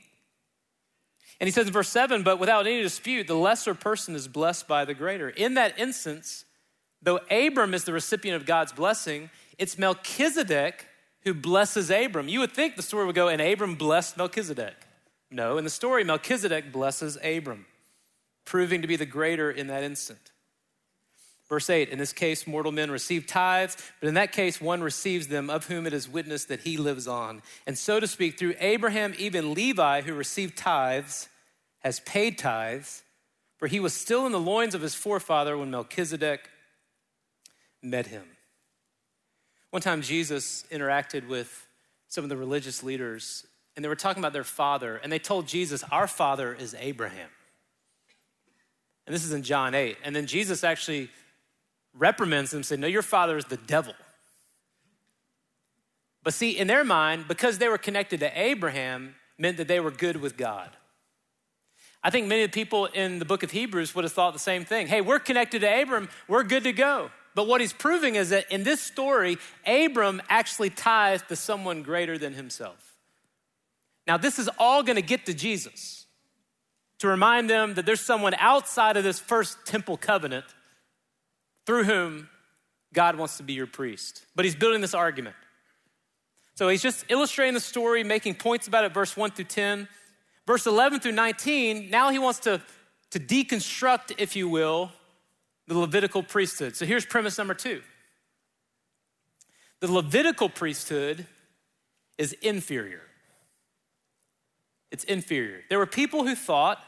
And 1.39 1.47
he 1.47 1.51
says 1.51 1.67
in 1.67 1.73
verse 1.73 1.89
7 1.89 2.23
But 2.23 2.39
without 2.39 2.67
any 2.67 2.81
dispute, 2.81 3.27
the 3.27 3.35
lesser 3.35 3.73
person 3.73 4.15
is 4.15 4.27
blessed 4.27 4.67
by 4.67 4.85
the 4.85 4.93
greater. 4.93 5.29
In 5.29 5.55
that 5.55 5.77
instance, 5.77 6.45
though 7.01 7.19
Abram 7.29 7.73
is 7.73 7.83
the 7.83 7.93
recipient 7.93 8.35
of 8.35 8.45
God's 8.45 8.71
blessing, 8.71 9.29
it's 9.57 9.77
Melchizedek 9.77 10.87
who 11.21 11.33
blesses 11.33 11.89
Abram. 11.89 12.29
You 12.29 12.39
would 12.39 12.51
think 12.51 12.75
the 12.75 12.81
story 12.81 13.05
would 13.05 13.15
go, 13.15 13.27
and 13.27 13.41
Abram 13.41 13.75
blessed 13.75 14.15
Melchizedek. 14.15 14.75
No, 15.31 15.57
in 15.57 15.63
the 15.63 15.69
story, 15.69 16.03
Melchizedek 16.03 16.71
blesses 16.71 17.17
Abram, 17.23 17.65
proving 18.45 18.81
to 18.81 18.87
be 18.87 18.95
the 18.95 19.07
greater 19.07 19.49
in 19.51 19.67
that 19.67 19.83
instant. 19.83 20.31
Verse 21.47 21.69
8, 21.69 21.89
in 21.89 21.99
this 21.99 22.11
case, 22.11 22.47
mortal 22.47 22.71
men 22.71 22.89
receive 22.89 23.27
tithes, 23.27 23.77
but 23.99 24.07
in 24.07 24.15
that 24.15 24.31
case, 24.31 24.59
one 24.59 24.81
receives 24.81 25.27
them, 25.27 25.49
of 25.49 25.67
whom 25.67 25.85
it 25.85 25.93
is 25.93 26.09
witnessed 26.09 26.47
that 26.47 26.61
he 26.61 26.75
lives 26.77 27.07
on. 27.07 27.43
And 27.67 27.77
so 27.77 27.99
to 27.99 28.07
speak, 28.07 28.39
through 28.39 28.55
Abraham, 28.59 29.13
even 29.19 29.53
Levi, 29.53 30.01
who 30.01 30.13
received 30.13 30.57
tithes, 30.57 31.29
has 31.79 31.99
paid 31.99 32.39
tithes, 32.39 33.03
for 33.57 33.67
he 33.67 33.79
was 33.79 33.93
still 33.93 34.25
in 34.25 34.31
the 34.31 34.39
loins 34.39 34.73
of 34.73 34.81
his 34.81 34.95
forefather 34.95 35.55
when 35.55 35.69
Melchizedek 35.69 36.49
met 37.83 38.07
him. 38.07 38.23
One 39.69 39.83
time, 39.83 40.01
Jesus 40.01 40.65
interacted 40.71 41.27
with 41.27 41.67
some 42.07 42.23
of 42.23 42.29
the 42.29 42.37
religious 42.37 42.81
leaders, 42.81 43.45
and 43.75 43.85
they 43.85 43.89
were 43.89 43.95
talking 43.95 44.21
about 44.21 44.33
their 44.33 44.43
father, 44.43 44.97
and 44.97 45.11
they 45.11 45.19
told 45.19 45.47
Jesus, 45.47 45.83
Our 45.91 46.07
father 46.07 46.55
is 46.55 46.75
Abraham. 46.79 47.29
And 49.05 49.13
this 49.13 49.23
is 49.23 49.33
in 49.33 49.43
John 49.43 49.75
8. 49.75 49.97
And 50.03 50.15
then 50.15 50.25
Jesus 50.25 50.63
actually 50.63 51.09
reprimands 51.97 52.51
them, 52.51 52.63
said, 52.63 52.79
No, 52.79 52.87
your 52.87 53.01
father 53.01 53.37
is 53.37 53.45
the 53.45 53.57
devil. 53.57 53.93
But 56.23 56.33
see, 56.33 56.57
in 56.57 56.67
their 56.67 56.83
mind, 56.83 57.27
because 57.27 57.59
they 57.59 57.67
were 57.67 57.77
connected 57.77 58.19
to 58.21 58.39
Abraham, 58.39 59.15
meant 59.37 59.57
that 59.57 59.67
they 59.67 59.79
were 59.79 59.91
good 59.91 60.17
with 60.17 60.37
God. 60.37 60.69
I 62.03 62.09
think 62.09 62.27
many 62.27 62.47
people 62.47 62.85
in 62.85 63.19
the 63.19 63.25
book 63.25 63.43
of 63.43 63.51
Hebrews 63.51 63.95
would 63.95 64.03
have 64.03 64.13
thought 64.13 64.33
the 64.33 64.39
same 64.39 64.65
thing. 64.65 64.87
Hey, 64.87 65.01
we're 65.01 65.19
connected 65.19 65.61
to 65.61 65.81
Abram, 65.81 66.09
we're 66.27 66.43
good 66.43 66.63
to 66.63 66.73
go. 66.73 67.09
But 67.33 67.47
what 67.47 67.61
he's 67.61 67.73
proving 67.73 68.15
is 68.15 68.29
that 68.29 68.49
in 68.51 68.63
this 68.63 68.79
story, 68.79 69.37
Abram 69.65 70.21
actually 70.29 70.69
ties 70.69 71.21
to 71.23 71.35
someone 71.35 71.83
greater 71.83 72.17
than 72.17 72.33
himself. 72.33 72.95
Now, 74.07 74.17
this 74.17 74.39
is 74.39 74.49
all 74.57 74.83
going 74.83 74.95
to 74.95 75.01
get 75.01 75.25
to 75.25 75.33
Jesus 75.33 76.05
to 76.99 77.07
remind 77.07 77.49
them 77.49 77.73
that 77.73 77.85
there's 77.85 78.01
someone 78.01 78.33
outside 78.35 78.97
of 78.97 79.03
this 79.03 79.19
first 79.19 79.65
temple 79.65 79.97
covenant 79.97 80.45
through 81.65 81.83
whom 81.83 82.29
God 82.93 83.17
wants 83.17 83.37
to 83.37 83.43
be 83.43 83.53
your 83.53 83.67
priest. 83.67 84.25
But 84.35 84.45
he's 84.45 84.55
building 84.55 84.81
this 84.81 84.93
argument. 84.93 85.35
So 86.55 86.69
he's 86.69 86.81
just 86.81 87.05
illustrating 87.09 87.53
the 87.53 87.59
story, 87.59 88.03
making 88.03 88.35
points 88.35 88.67
about 88.67 88.85
it, 88.85 88.93
verse 88.93 89.17
1 89.17 89.31
through 89.31 89.45
10. 89.45 89.87
Verse 90.47 90.67
11 90.67 90.99
through 90.99 91.13
19, 91.13 91.89
now 91.89 92.11
he 92.11 92.19
wants 92.19 92.39
to, 92.39 92.61
to 93.11 93.19
deconstruct, 93.19 94.13
if 94.17 94.35
you 94.35 94.47
will, 94.47 94.91
the 95.67 95.77
Levitical 95.77 96.21
priesthood. 96.21 96.75
So 96.75 96.85
here's 96.85 97.05
premise 97.05 97.37
number 97.37 97.53
two 97.53 97.81
the 99.79 99.91
Levitical 99.91 100.49
priesthood 100.49 101.25
is 102.17 102.33
inferior. 102.33 103.01
It's 104.91 105.03
inferior. 105.03 105.61
There 105.69 105.79
were 105.79 105.87
people 105.87 106.25
who 106.25 106.35
thought 106.35 106.81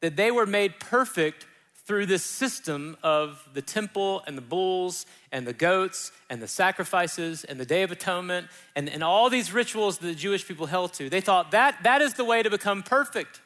that 0.00 0.16
they 0.16 0.30
were 0.30 0.46
made 0.46 0.80
perfect 0.80 1.46
through 1.90 2.06
this 2.06 2.22
system 2.22 2.96
of 3.02 3.44
the 3.52 3.60
temple 3.60 4.22
and 4.28 4.38
the 4.38 4.42
bulls 4.42 5.06
and 5.32 5.44
the 5.44 5.52
goats 5.52 6.12
and 6.30 6.40
the 6.40 6.46
sacrifices 6.46 7.42
and 7.42 7.58
the 7.58 7.66
Day 7.66 7.82
of 7.82 7.90
Atonement 7.90 8.46
and, 8.76 8.88
and 8.88 9.02
all 9.02 9.28
these 9.28 9.52
rituals 9.52 9.98
that 9.98 10.06
the 10.06 10.14
Jewish 10.14 10.46
people 10.46 10.66
held 10.66 10.92
to. 10.92 11.10
They 11.10 11.20
thought 11.20 11.50
that 11.50 11.82
that 11.82 12.00
is 12.00 12.14
the 12.14 12.24
way 12.24 12.44
to 12.44 12.48
become 12.48 12.84
perfect. 12.84 13.40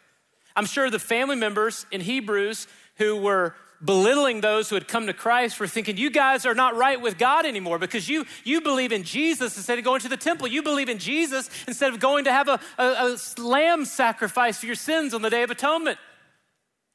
I'm 0.55 0.67
sure 0.67 0.91
the 0.91 0.99
family 0.99 1.37
members 1.37 1.87
in 1.91 2.03
Hebrews 2.03 2.67
who 2.97 3.17
were 3.17 3.55
belittling 3.83 4.43
those 4.43 4.69
who 4.69 4.75
had 4.75 4.89
come 4.89 5.07
to 5.07 5.15
Christ 5.15 5.59
were 5.59 5.67
thinking, 5.67 5.97
you 5.97 6.11
guys 6.11 6.45
are 6.45 6.55
not 6.55 6.77
right 6.77 7.01
with 7.01 7.17
God 7.17 7.47
anymore 7.47 7.79
because 7.79 8.11
you, 8.11 8.27
you 8.45 8.61
believe 8.61 8.93
in 8.93 9.05
Jesus 9.05 9.57
instead 9.57 9.79
of 9.79 9.87
going 9.87 10.03
to 10.03 10.11
the 10.11 10.19
temple. 10.19 10.49
You 10.49 10.63
believe 10.63 10.91
in 10.91 10.99
Jesus 10.99 11.49
instead 11.67 11.95
of 11.95 11.99
going 11.99 12.25
to 12.25 12.33
have 12.33 12.49
a, 12.49 12.61
a, 12.77 12.85
a 12.85 13.41
lamb 13.41 13.87
sacrifice 13.87 14.59
for 14.59 14.67
your 14.67 14.75
sins 14.75 15.15
on 15.15 15.23
the 15.23 15.31
Day 15.31 15.45
of 15.45 15.51
Atonement. 15.51 15.99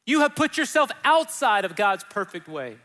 You 0.10 0.22
have 0.22 0.34
put 0.34 0.58
yourself 0.58 0.90
outside 1.04 1.66
of 1.66 1.76
God's 1.76 2.04
perfect 2.04 2.48
way. 2.48 2.78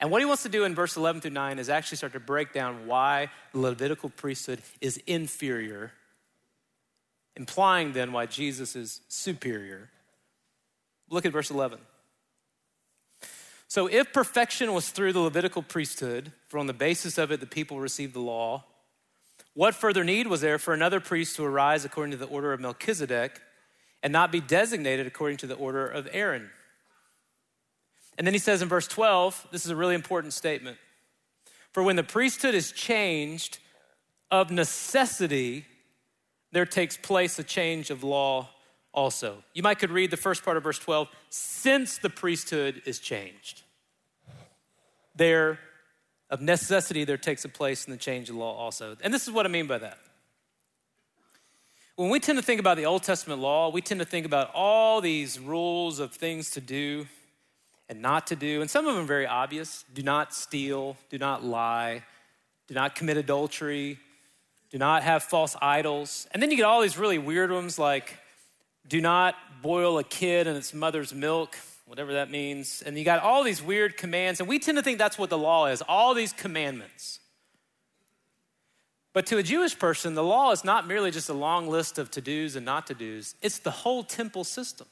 And 0.00 0.10
what 0.10 0.22
he 0.22 0.24
wants 0.24 0.42
to 0.44 0.48
do 0.48 0.64
in 0.64 0.74
verse 0.74 0.96
11 0.96 1.20
through 1.20 1.32
9 1.32 1.58
is 1.58 1.68
actually 1.68 1.98
start 1.98 2.14
to 2.14 2.20
break 2.20 2.54
down 2.54 2.86
why 2.86 3.28
the 3.52 3.58
Levitical 3.58 4.08
priesthood 4.08 4.62
is 4.80 4.96
inferior, 5.06 5.92
implying 7.36 7.92
then 7.92 8.12
why 8.12 8.24
Jesus 8.24 8.74
is 8.74 9.02
superior. 9.08 9.90
Look 11.10 11.26
at 11.26 11.32
verse 11.32 11.50
11. 11.50 11.78
So, 13.66 13.86
if 13.86 14.10
perfection 14.10 14.72
was 14.72 14.88
through 14.88 15.12
the 15.12 15.20
Levitical 15.20 15.60
priesthood, 15.60 16.32
for 16.48 16.58
on 16.58 16.66
the 16.66 16.72
basis 16.72 17.18
of 17.18 17.30
it 17.32 17.40
the 17.40 17.46
people 17.46 17.80
received 17.80 18.14
the 18.14 18.20
law, 18.20 18.64
what 19.52 19.74
further 19.74 20.04
need 20.04 20.26
was 20.26 20.40
there 20.40 20.58
for 20.58 20.72
another 20.72 21.00
priest 21.00 21.36
to 21.36 21.44
arise 21.44 21.84
according 21.84 22.12
to 22.12 22.16
the 22.16 22.24
order 22.24 22.54
of 22.54 22.60
Melchizedek? 22.60 23.42
And 24.02 24.12
not 24.12 24.30
be 24.30 24.40
designated 24.40 25.06
according 25.06 25.38
to 25.38 25.46
the 25.46 25.54
order 25.54 25.86
of 25.86 26.08
Aaron. 26.12 26.50
And 28.16 28.26
then 28.26 28.34
he 28.34 28.40
says 28.40 28.62
in 28.62 28.68
verse 28.68 28.88
12, 28.88 29.48
this 29.50 29.64
is 29.64 29.70
a 29.70 29.76
really 29.76 29.94
important 29.94 30.32
statement. 30.32 30.78
For 31.72 31.82
when 31.82 31.96
the 31.96 32.02
priesthood 32.02 32.54
is 32.54 32.72
changed, 32.72 33.58
of 34.30 34.50
necessity, 34.50 35.64
there 36.52 36.66
takes 36.66 36.96
place 36.96 37.38
a 37.38 37.44
change 37.44 37.90
of 37.90 38.02
law 38.02 38.50
also. 38.92 39.42
You 39.54 39.62
might 39.62 39.78
could 39.78 39.90
read 39.90 40.10
the 40.10 40.16
first 40.16 40.44
part 40.44 40.56
of 40.56 40.62
verse 40.62 40.78
12, 40.78 41.08
since 41.30 41.98
the 41.98 42.10
priesthood 42.10 42.82
is 42.84 42.98
changed. 42.98 43.62
There, 45.14 45.58
of 46.30 46.40
necessity, 46.40 47.04
there 47.04 47.16
takes 47.16 47.44
a 47.44 47.48
place 47.48 47.86
in 47.86 47.90
the 47.90 47.98
change 47.98 48.30
of 48.30 48.36
law 48.36 48.54
also. 48.56 48.96
And 49.02 49.12
this 49.12 49.26
is 49.26 49.32
what 49.32 49.46
I 49.46 49.48
mean 49.48 49.66
by 49.66 49.78
that. 49.78 49.98
When 51.98 52.10
we 52.10 52.20
tend 52.20 52.38
to 52.38 52.44
think 52.44 52.60
about 52.60 52.76
the 52.76 52.86
Old 52.86 53.02
Testament 53.02 53.40
law, 53.40 53.70
we 53.70 53.80
tend 53.80 53.98
to 53.98 54.06
think 54.06 54.24
about 54.24 54.52
all 54.54 55.00
these 55.00 55.40
rules 55.40 55.98
of 55.98 56.12
things 56.12 56.48
to 56.50 56.60
do 56.60 57.08
and 57.88 58.00
not 58.00 58.28
to 58.28 58.36
do. 58.36 58.60
And 58.60 58.70
some 58.70 58.86
of 58.86 58.94
them 58.94 59.02
are 59.02 59.06
very 59.08 59.26
obvious 59.26 59.84
do 59.92 60.04
not 60.04 60.32
steal, 60.32 60.96
do 61.10 61.18
not 61.18 61.42
lie, 61.42 62.04
do 62.68 62.74
not 62.74 62.94
commit 62.94 63.16
adultery, 63.16 63.98
do 64.70 64.78
not 64.78 65.02
have 65.02 65.24
false 65.24 65.56
idols. 65.60 66.28
And 66.30 66.40
then 66.40 66.52
you 66.52 66.56
get 66.56 66.66
all 66.66 66.82
these 66.82 66.96
really 66.96 67.18
weird 67.18 67.50
ones 67.50 67.80
like 67.80 68.16
do 68.86 69.00
not 69.00 69.34
boil 69.60 69.98
a 69.98 70.04
kid 70.04 70.46
in 70.46 70.54
its 70.54 70.72
mother's 70.72 71.12
milk, 71.12 71.58
whatever 71.84 72.12
that 72.12 72.30
means. 72.30 72.80
And 72.86 72.96
you 72.96 73.04
got 73.04 73.24
all 73.24 73.42
these 73.42 73.60
weird 73.60 73.96
commands, 73.96 74.38
and 74.38 74.48
we 74.48 74.60
tend 74.60 74.78
to 74.78 74.84
think 74.84 74.98
that's 74.98 75.18
what 75.18 75.30
the 75.30 75.38
law 75.38 75.66
is 75.66 75.82
all 75.82 76.14
these 76.14 76.32
commandments. 76.32 77.18
But 79.18 79.26
to 79.26 79.38
a 79.38 79.42
Jewish 79.42 79.76
person, 79.76 80.14
the 80.14 80.22
law 80.22 80.52
is 80.52 80.62
not 80.62 80.86
merely 80.86 81.10
just 81.10 81.28
a 81.28 81.34
long 81.34 81.66
list 81.68 81.98
of 81.98 82.08
to 82.12 82.20
dos 82.20 82.54
and 82.54 82.64
not 82.64 82.86
to 82.86 82.94
dos, 82.94 83.34
it's 83.42 83.58
the 83.58 83.72
whole 83.72 84.04
temple 84.04 84.44
system. 84.44 84.86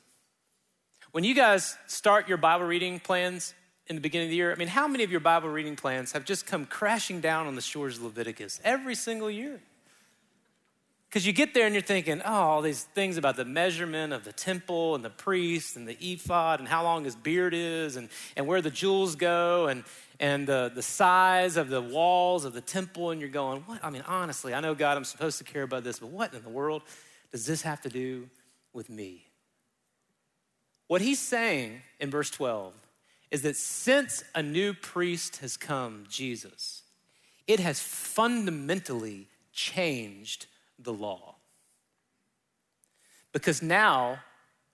When 1.13 1.23
you 1.23 1.33
guys 1.33 1.77
start 1.87 2.27
your 2.27 2.37
Bible 2.37 2.67
reading 2.67 2.99
plans 2.99 3.55
in 3.87 3.95
the 3.95 4.03
beginning 4.03 4.27
of 4.27 4.31
the 4.31 4.37
year, 4.37 4.51
I 4.51 4.57
mean, 4.57 4.67
how 4.67 4.89
many 4.89 5.05
of 5.05 5.13
your 5.13 5.21
Bible 5.21 5.49
reading 5.49 5.77
plans 5.77 6.11
have 6.11 6.25
just 6.25 6.45
come 6.45 6.67
crashing 6.67 7.21
down 7.21 7.47
on 7.47 7.55
the 7.55 7.61
shores 7.61 7.99
of 7.99 8.03
Leviticus 8.03 8.61
every 8.65 8.97
single 8.97 9.31
year? 9.31 9.61
Because 11.09 11.25
you 11.25 11.33
get 11.33 11.55
there 11.55 11.67
and 11.67 11.73
you're 11.73 11.81
thinking, 11.81 12.21
oh, 12.25 12.33
all 12.33 12.63
these 12.63 12.83
things 12.83 13.19
about 13.19 13.37
the 13.37 13.45
measurement 13.45 14.13
of 14.13 14.25
the 14.25 14.33
temple 14.33 14.97
and 14.97 15.05
the 15.05 15.11
priest 15.11 15.77
and 15.77 15.87
the 15.87 15.97
ephod 16.01 16.59
and 16.59 16.69
how 16.69 16.83
long 16.83 17.05
his 17.05 17.15
beard 17.15 17.55
is 17.55 17.95
and, 17.95 18.09
and 18.37 18.49
where 18.49 18.61
the 18.61 18.73
jewels 18.73 19.15
go 19.15 19.69
and, 19.69 19.85
and 20.19 20.47
the, 20.47 20.71
the 20.75 20.83
size 20.83 21.57
of 21.57 21.69
the 21.69 21.83
walls 21.83 22.45
of 22.45 22.53
the 22.53 22.61
temple. 22.61 23.11
And 23.11 23.21
you're 23.21 23.31
going, 23.31 23.63
what? 23.63 23.85
I 23.85 23.91
mean, 23.91 24.05
honestly, 24.07 24.55
I 24.55 24.61
know, 24.61 24.75
God, 24.75 24.97
I'm 24.97 25.05
supposed 25.05 25.39
to 25.39 25.45
care 25.45 25.63
about 25.63 25.85
this, 25.85 25.99
but 25.99 26.09
what 26.09 26.33
in 26.35 26.43
the 26.43 26.49
world 26.49 26.83
does 27.33 27.47
this 27.47 27.63
have 27.63 27.81
to 27.83 27.89
do 27.89 28.29
with 28.73 28.89
me? 28.89 29.27
What 30.87 31.01
he's 31.01 31.19
saying 31.19 31.83
in 31.99 32.11
verse 32.11 32.31
12 32.31 32.75
is 33.31 33.43
that 33.43 33.57
since 33.57 34.23
a 34.35 34.43
new 34.43 34.73
priest 34.73 35.39
has 35.39 35.57
come, 35.57 36.05
Jesus, 36.09 36.83
it 37.47 37.61
has 37.61 37.81
fundamentally 37.81 39.29
changed 39.53 40.47
the 40.79 40.93
law. 40.93 41.37
Because 43.33 43.63
now 43.63 44.21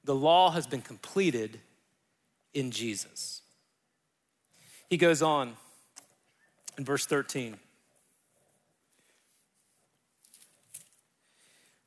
the 0.05 0.15
law 0.15 0.51
has 0.51 0.67
been 0.67 0.83
completed 0.83 1.61
in 2.53 2.71
Jesus. 2.71 3.42
He 4.93 4.99
goes 4.99 5.23
on 5.23 5.55
in 6.77 6.85
verse 6.85 7.07
13. 7.07 7.57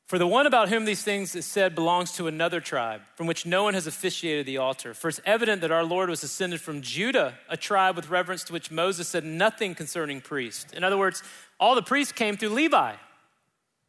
For 0.06 0.18
the 0.18 0.26
one 0.26 0.44
about 0.44 0.70
whom 0.70 0.86
these 0.86 1.04
things 1.04 1.36
is 1.36 1.46
said 1.46 1.76
belongs 1.76 2.10
to 2.14 2.26
another 2.26 2.60
tribe, 2.60 3.02
from 3.14 3.28
which 3.28 3.46
no 3.46 3.62
one 3.62 3.74
has 3.74 3.86
officiated 3.86 4.44
the 4.44 4.56
altar. 4.56 4.92
For 4.92 5.08
it's 5.08 5.20
evident 5.24 5.60
that 5.60 5.70
our 5.70 5.84
Lord 5.84 6.10
was 6.10 6.20
descended 6.20 6.60
from 6.60 6.82
Judah, 6.82 7.34
a 7.48 7.56
tribe 7.56 7.94
with 7.94 8.10
reverence 8.10 8.42
to 8.42 8.52
which 8.52 8.72
Moses 8.72 9.06
said 9.06 9.24
nothing 9.24 9.76
concerning 9.76 10.20
priests. 10.20 10.72
In 10.72 10.82
other 10.82 10.98
words, 10.98 11.22
all 11.60 11.76
the 11.76 11.82
priests 11.82 12.12
came 12.12 12.36
through 12.36 12.48
Levi. 12.48 12.94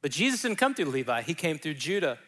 But 0.03 0.11
Jesus 0.11 0.43
didn't 0.43 0.59
come 0.59 0.75
through 0.75 0.91
Levi, 0.91 1.23
he 1.23 1.33
came 1.33 1.57
through 1.57 1.73
Judah. 1.73 2.19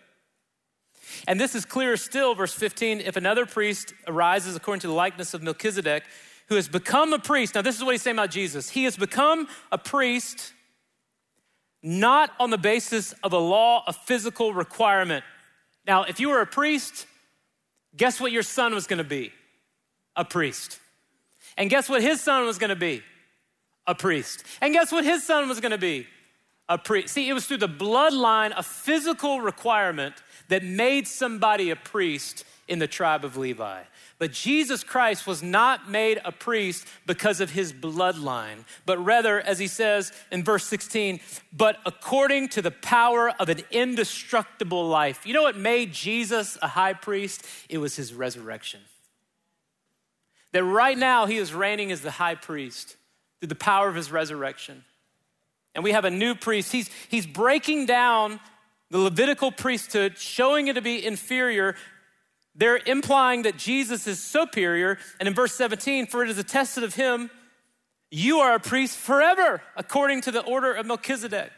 And 1.27 1.39
this 1.39 1.53
is 1.53 1.65
clearer 1.65 1.97
still, 1.97 2.33
verse 2.33 2.53
15. 2.53 3.01
If 3.01 3.15
another 3.15 3.45
priest 3.45 3.93
arises 4.07 4.55
according 4.55 4.81
to 4.81 4.87
the 4.87 4.93
likeness 4.93 5.35
of 5.35 5.43
Melchizedek, 5.43 6.03
who 6.49 6.55
has 6.55 6.67
become 6.67 7.13
a 7.13 7.19
priest, 7.19 7.55
now 7.55 7.61
this 7.61 7.77
is 7.77 7.83
what 7.83 7.91
he's 7.91 8.01
saying 8.01 8.17
about 8.17 8.31
Jesus. 8.31 8.69
He 8.69 8.83
has 8.83 8.97
become 8.97 9.47
a 9.71 9.77
priest 9.77 10.53
not 11.81 12.31
on 12.39 12.49
the 12.49 12.57
basis 12.57 13.13
of 13.23 13.31
a 13.31 13.37
law 13.37 13.83
of 13.87 13.95
physical 13.95 14.53
requirement. 14.53 15.23
Now, 15.87 16.03
if 16.03 16.19
you 16.19 16.29
were 16.29 16.41
a 16.41 16.45
priest, 16.45 17.05
guess 17.95 18.19
what 18.19 18.33
your 18.33 18.43
son 18.43 18.73
was 18.73 18.85
gonna 18.85 19.03
be? 19.03 19.31
A 20.15 20.25
priest. 20.25 20.79
And 21.55 21.69
guess 21.69 21.87
what 21.87 22.01
his 22.01 22.19
son 22.19 22.45
was 22.45 22.57
gonna 22.57 22.75
be? 22.75 23.01
A 23.87 23.95
priest. 23.95 24.43
And 24.59 24.73
guess 24.73 24.91
what 24.91 25.05
his 25.05 25.23
son 25.23 25.47
was 25.47 25.61
gonna 25.61 25.77
be? 25.77 26.05
a 26.69 26.77
priest. 26.77 27.15
See, 27.15 27.27
it 27.27 27.33
was 27.33 27.47
through 27.47 27.57
the 27.57 27.67
bloodline, 27.67 28.53
a 28.55 28.63
physical 28.63 29.41
requirement 29.41 30.15
that 30.47 30.63
made 30.63 31.07
somebody 31.07 31.71
a 31.71 31.75
priest 31.75 32.45
in 32.67 32.79
the 32.79 32.87
tribe 32.87 33.25
of 33.25 33.35
Levi. 33.35 33.81
But 34.19 34.33
Jesus 34.33 34.83
Christ 34.83 35.25
was 35.25 35.41
not 35.41 35.89
made 35.89 36.19
a 36.23 36.31
priest 36.31 36.85
because 37.05 37.39
of 37.39 37.51
his 37.51 37.73
bloodline, 37.73 38.65
but 38.85 38.97
rather, 38.97 39.39
as 39.39 39.59
he 39.59 39.67
says 39.67 40.11
in 40.31 40.43
verse 40.43 40.65
16, 40.65 41.19
but 41.51 41.77
according 41.85 42.49
to 42.49 42.61
the 42.61 42.71
power 42.71 43.31
of 43.39 43.49
an 43.49 43.61
indestructible 43.71 44.87
life. 44.87 45.25
You 45.25 45.33
know 45.33 45.43
what 45.43 45.57
made 45.57 45.93
Jesus 45.93 46.57
a 46.61 46.67
high 46.67 46.93
priest? 46.93 47.45
It 47.69 47.77
was 47.77 47.95
his 47.95 48.13
resurrection. 48.13 48.81
That 50.51 50.63
right 50.63 50.97
now 50.97 51.25
he 51.25 51.37
is 51.37 51.53
reigning 51.53 51.91
as 51.91 52.01
the 52.01 52.11
high 52.11 52.35
priest 52.35 52.97
through 53.39 53.47
the 53.47 53.55
power 53.55 53.87
of 53.87 53.95
his 53.95 54.11
resurrection 54.11 54.83
and 55.75 55.83
we 55.83 55.91
have 55.91 56.05
a 56.05 56.11
new 56.11 56.35
priest. 56.35 56.71
He's, 56.71 56.89
he's 57.07 57.25
breaking 57.25 57.85
down 57.85 58.39
the 58.89 58.97
Levitical 58.97 59.51
priesthood, 59.51 60.17
showing 60.17 60.67
it 60.67 60.73
to 60.73 60.81
be 60.81 61.05
inferior. 61.05 61.75
They're 62.59 62.81
implying 62.85 63.43
that 63.43 63.57
Jesus 63.57 64.05
is 64.05 64.21
superior. 64.21 64.97
And 65.17 65.29
in 65.29 65.33
verse 65.33 65.55
17, 65.55 66.07
for 66.07 66.23
it 66.23 66.29
is 66.29 66.37
attested 66.37 66.83
of 66.83 66.93
him, 66.93 67.31
you 68.11 68.39
are 68.39 68.53
a 68.53 68.59
priest 68.59 68.97
forever, 68.97 69.61
according 69.77 70.21
to 70.21 70.31
the 70.31 70.43
order 70.43 70.73
of 70.73 70.85
Melchizedek. 70.85 71.51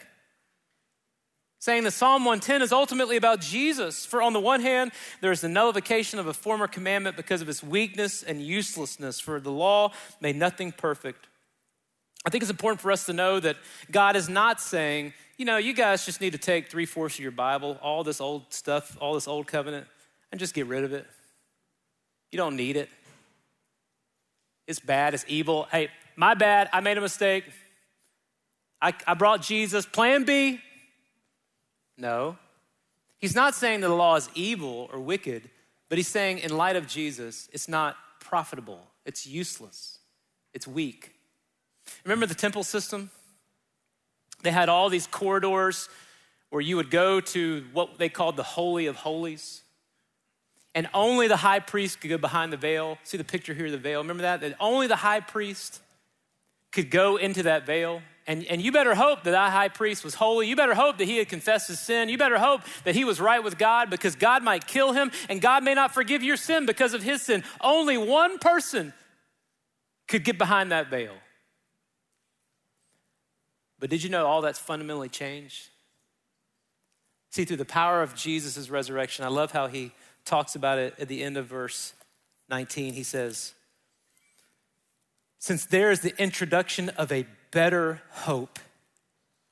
Saying 1.58 1.86
that 1.86 1.92
Psalm 1.92 2.24
110 2.24 2.62
is 2.62 2.72
ultimately 2.72 3.18
about 3.18 3.42
Jesus. 3.42 4.06
For 4.06 4.22
on 4.22 4.34
the 4.34 4.40
one 4.40 4.62
hand, 4.62 4.92
there 5.22 5.32
is 5.32 5.42
the 5.42 5.50
nullification 5.50 6.20
of 6.20 6.28
a 6.28 6.34
former 6.34 6.68
commandment 6.68 7.16
because 7.16 7.42
of 7.42 7.50
its 7.50 7.64
weakness 7.64 8.22
and 8.22 8.40
uselessness, 8.40 9.20
for 9.20 9.40
the 9.40 9.52
law 9.52 9.94
made 10.20 10.36
nothing 10.36 10.72
perfect. 10.72 11.28
I 12.24 12.30
think 12.30 12.44
it's 12.44 12.52
important 12.52 12.80
for 12.80 12.92
us 12.92 13.08
to 13.08 13.14
know 13.14 13.40
that 13.40 13.58
God 13.90 14.16
is 14.16 14.30
not 14.30 14.62
saying, 14.62 15.14
you 15.38 15.46
know, 15.46 15.58
you 15.58 15.74
guys 15.74 16.06
just 16.06 16.22
need 16.22 16.34
to 16.34 16.38
take 16.38 16.70
three 16.70 16.86
fourths 16.86 17.16
of 17.16 17.22
your 17.22 17.32
Bible, 17.32 17.80
all 17.82 18.04
this 18.04 18.22
old 18.22 18.54
stuff, 18.54 18.96
all 19.02 19.16
this 19.16 19.28
old 19.28 19.48
covenant, 19.48 19.88
and 20.32 20.40
just 20.40 20.54
get 20.54 20.68
rid 20.68 20.84
of 20.84 20.94
it. 20.94 21.06
You 22.32 22.38
don't 22.38 22.56
need 22.56 22.78
it. 22.78 22.90
It's 24.68 24.80
bad, 24.80 25.14
it's 25.14 25.26
evil. 25.28 25.68
Hey, 25.72 25.90
my 26.16 26.34
bad, 26.34 26.70
I 26.72 26.80
made 26.80 26.98
a 26.98 27.02
mistake. 27.02 27.46
I, 28.82 28.94
I 29.06 29.14
brought 29.14 29.42
Jesus. 29.42 29.86
Plan 29.86 30.24
B? 30.24 30.60
No. 31.98 32.38
He's 33.20 33.36
not 33.36 33.54
saying 33.54 33.82
that 33.82 33.88
the 33.88 33.96
law 33.96 34.16
is 34.16 34.30
evil 34.34 34.90
or 34.92 35.00
wicked, 35.00 35.50
but 35.90 35.98
he's 35.98 36.08
saying, 36.08 36.40
in 36.40 36.56
light 36.56 36.76
of 36.76 36.88
Jesus, 36.88 37.50
it's 37.52 37.68
not 37.68 37.96
profitable, 38.20 38.80
it's 39.06 39.28
useless, 39.28 40.00
it's 40.54 40.68
weak. 40.68 41.14
Remember 42.04 42.26
the 42.26 42.36
temple 42.36 42.64
system? 42.64 43.12
They 44.42 44.52
had 44.52 44.70
all 44.70 44.90
these 44.90 45.06
corridors 45.06 45.90
where 46.50 46.62
you 46.62 46.78
would 46.78 46.90
go 46.90 47.20
to 47.20 47.66
what 47.74 48.00
they 48.00 48.10
called 48.10 48.38
the 48.38 48.44
Holy 48.44 48.88
of 48.88 48.96
Holies. 48.96 49.61
And 50.74 50.88
only 50.94 51.28
the 51.28 51.38
high 51.38 51.60
priest 51.60 52.00
could 52.00 52.10
go 52.10 52.18
behind 52.18 52.54
the 52.54 52.58
veil. 52.58 52.98
See 53.04 53.18
the 53.18 53.24
picture 53.24 53.54
here 53.54 53.66
of 53.66 53.72
the 53.72 53.78
veil? 53.78 54.02
Remember 54.02 54.24
that? 54.24 54.42
That 54.42 54.56
only 54.60 54.88
the 54.88 54.96
high 54.96 55.20
priest 55.20 55.82
could 56.72 56.90
go 56.90 57.18
into 57.18 57.44
that 57.44 57.66
veil. 57.66 58.02
And, 58.28 58.46
and 58.46 58.62
you 58.62 58.72
better 58.72 58.96
hope 58.96 59.24
that 59.24 59.32
that 59.32 59.52
high 59.52 59.68
priest 59.68 60.04
was 60.04 60.14
holy. 60.14 60.48
You 60.48 60.56
better 60.56 60.76
hope 60.76 61.00
that 61.00 61.06
he 61.06 61.18
had 61.18 61.28
confessed 61.28 61.68
his 61.68 61.80
sin. 61.80 62.08
You 62.08 62.18
better 62.18 62.38
hope 62.38 62.62
that 62.86 62.96
he 62.96 63.04
was 63.04 63.20
right 63.20 63.44
with 63.44 63.58
God 63.58 63.90
because 63.90 64.16
God 64.16 64.44
might 64.44 64.68
kill 64.68 64.94
him 64.94 65.12
and 65.28 65.42
God 65.42 65.64
may 65.64 65.74
not 65.74 65.94
forgive 65.94 66.24
your 66.24 66.38
sin 66.38 66.66
because 66.66 66.94
of 66.94 67.04
his 67.04 67.22
sin. 67.22 67.44
Only 67.60 67.98
one 67.98 68.38
person 68.38 68.94
could 70.08 70.24
get 70.24 70.38
behind 70.38 70.72
that 70.72 70.90
veil. 70.90 71.14
But 73.80 73.90
did 73.90 74.04
you 74.04 74.10
know 74.10 74.28
all 74.28 74.42
that's 74.42 74.60
fundamentally 74.60 75.10
changed? 75.10 75.70
See, 77.32 77.46
through 77.46 77.58
the 77.58 77.66
power 77.66 78.04
of 78.04 78.14
Jesus' 78.14 78.70
resurrection, 78.70 79.26
I 79.26 79.30
love 79.30 79.52
how 79.52 79.68
he 79.68 79.92
talks 80.26 80.56
about 80.56 80.78
it 80.78 80.96
at 81.00 81.08
the 81.08 81.24
end 81.24 81.38
of 81.38 81.48
verse 81.48 81.94
19. 82.50 82.94
He 82.94 83.04
says, 83.04 83.54
Since 85.40 85.66
there 85.66 85.92
is 85.92 86.02
the 86.02 86.14
introduction 86.22 86.90
of 86.90 87.12
a 87.12 87.26
better 87.52 88.02
hope, 88.10 88.60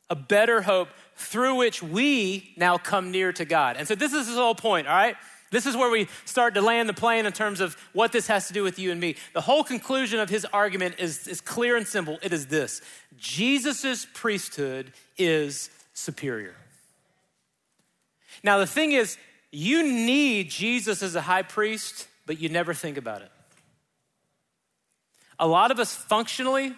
a 0.09 0.15
better 0.15 0.61
hope 0.61 0.89
through 1.15 1.55
which 1.55 1.83
we 1.83 2.53
now 2.57 2.77
come 2.77 3.11
near 3.11 3.31
to 3.33 3.45
God. 3.45 3.77
And 3.77 3.87
so 3.87 3.95
this 3.95 4.13
is 4.13 4.27
his 4.27 4.35
whole 4.35 4.55
point, 4.55 4.87
all 4.87 4.95
right? 4.95 5.15
This 5.51 5.65
is 5.65 5.75
where 5.75 5.89
we 5.89 6.07
start 6.25 6.53
to 6.53 6.61
land 6.61 6.87
the 6.87 6.93
plane 6.93 7.25
in 7.25 7.33
terms 7.33 7.59
of 7.59 7.75
what 7.93 8.11
this 8.11 8.27
has 8.27 8.47
to 8.47 8.53
do 8.53 8.63
with 8.63 8.77
you 8.77 8.91
and 8.91 9.01
me. 9.01 9.15
The 9.33 9.41
whole 9.41 9.63
conclusion 9.63 10.19
of 10.19 10.29
his 10.29 10.45
argument 10.45 10.95
is, 10.99 11.27
is 11.27 11.41
clear 11.41 11.75
and 11.75 11.87
simple. 11.87 12.19
It 12.21 12.33
is 12.33 12.47
this 12.47 12.81
Jesus' 13.17 14.05
priesthood 14.13 14.93
is 15.17 15.69
superior. 15.93 16.55
Now, 18.43 18.59
the 18.59 18.67
thing 18.67 18.91
is, 18.91 19.17
you 19.51 19.83
need 19.83 20.49
Jesus 20.49 21.01
as 21.01 21.15
a 21.15 21.21
high 21.21 21.41
priest, 21.41 22.07
but 22.25 22.39
you 22.39 22.49
never 22.49 22.73
think 22.73 22.97
about 22.97 23.21
it. 23.21 23.31
A 25.39 25.47
lot 25.47 25.71
of 25.71 25.79
us 25.79 25.95
functionally 25.95 26.73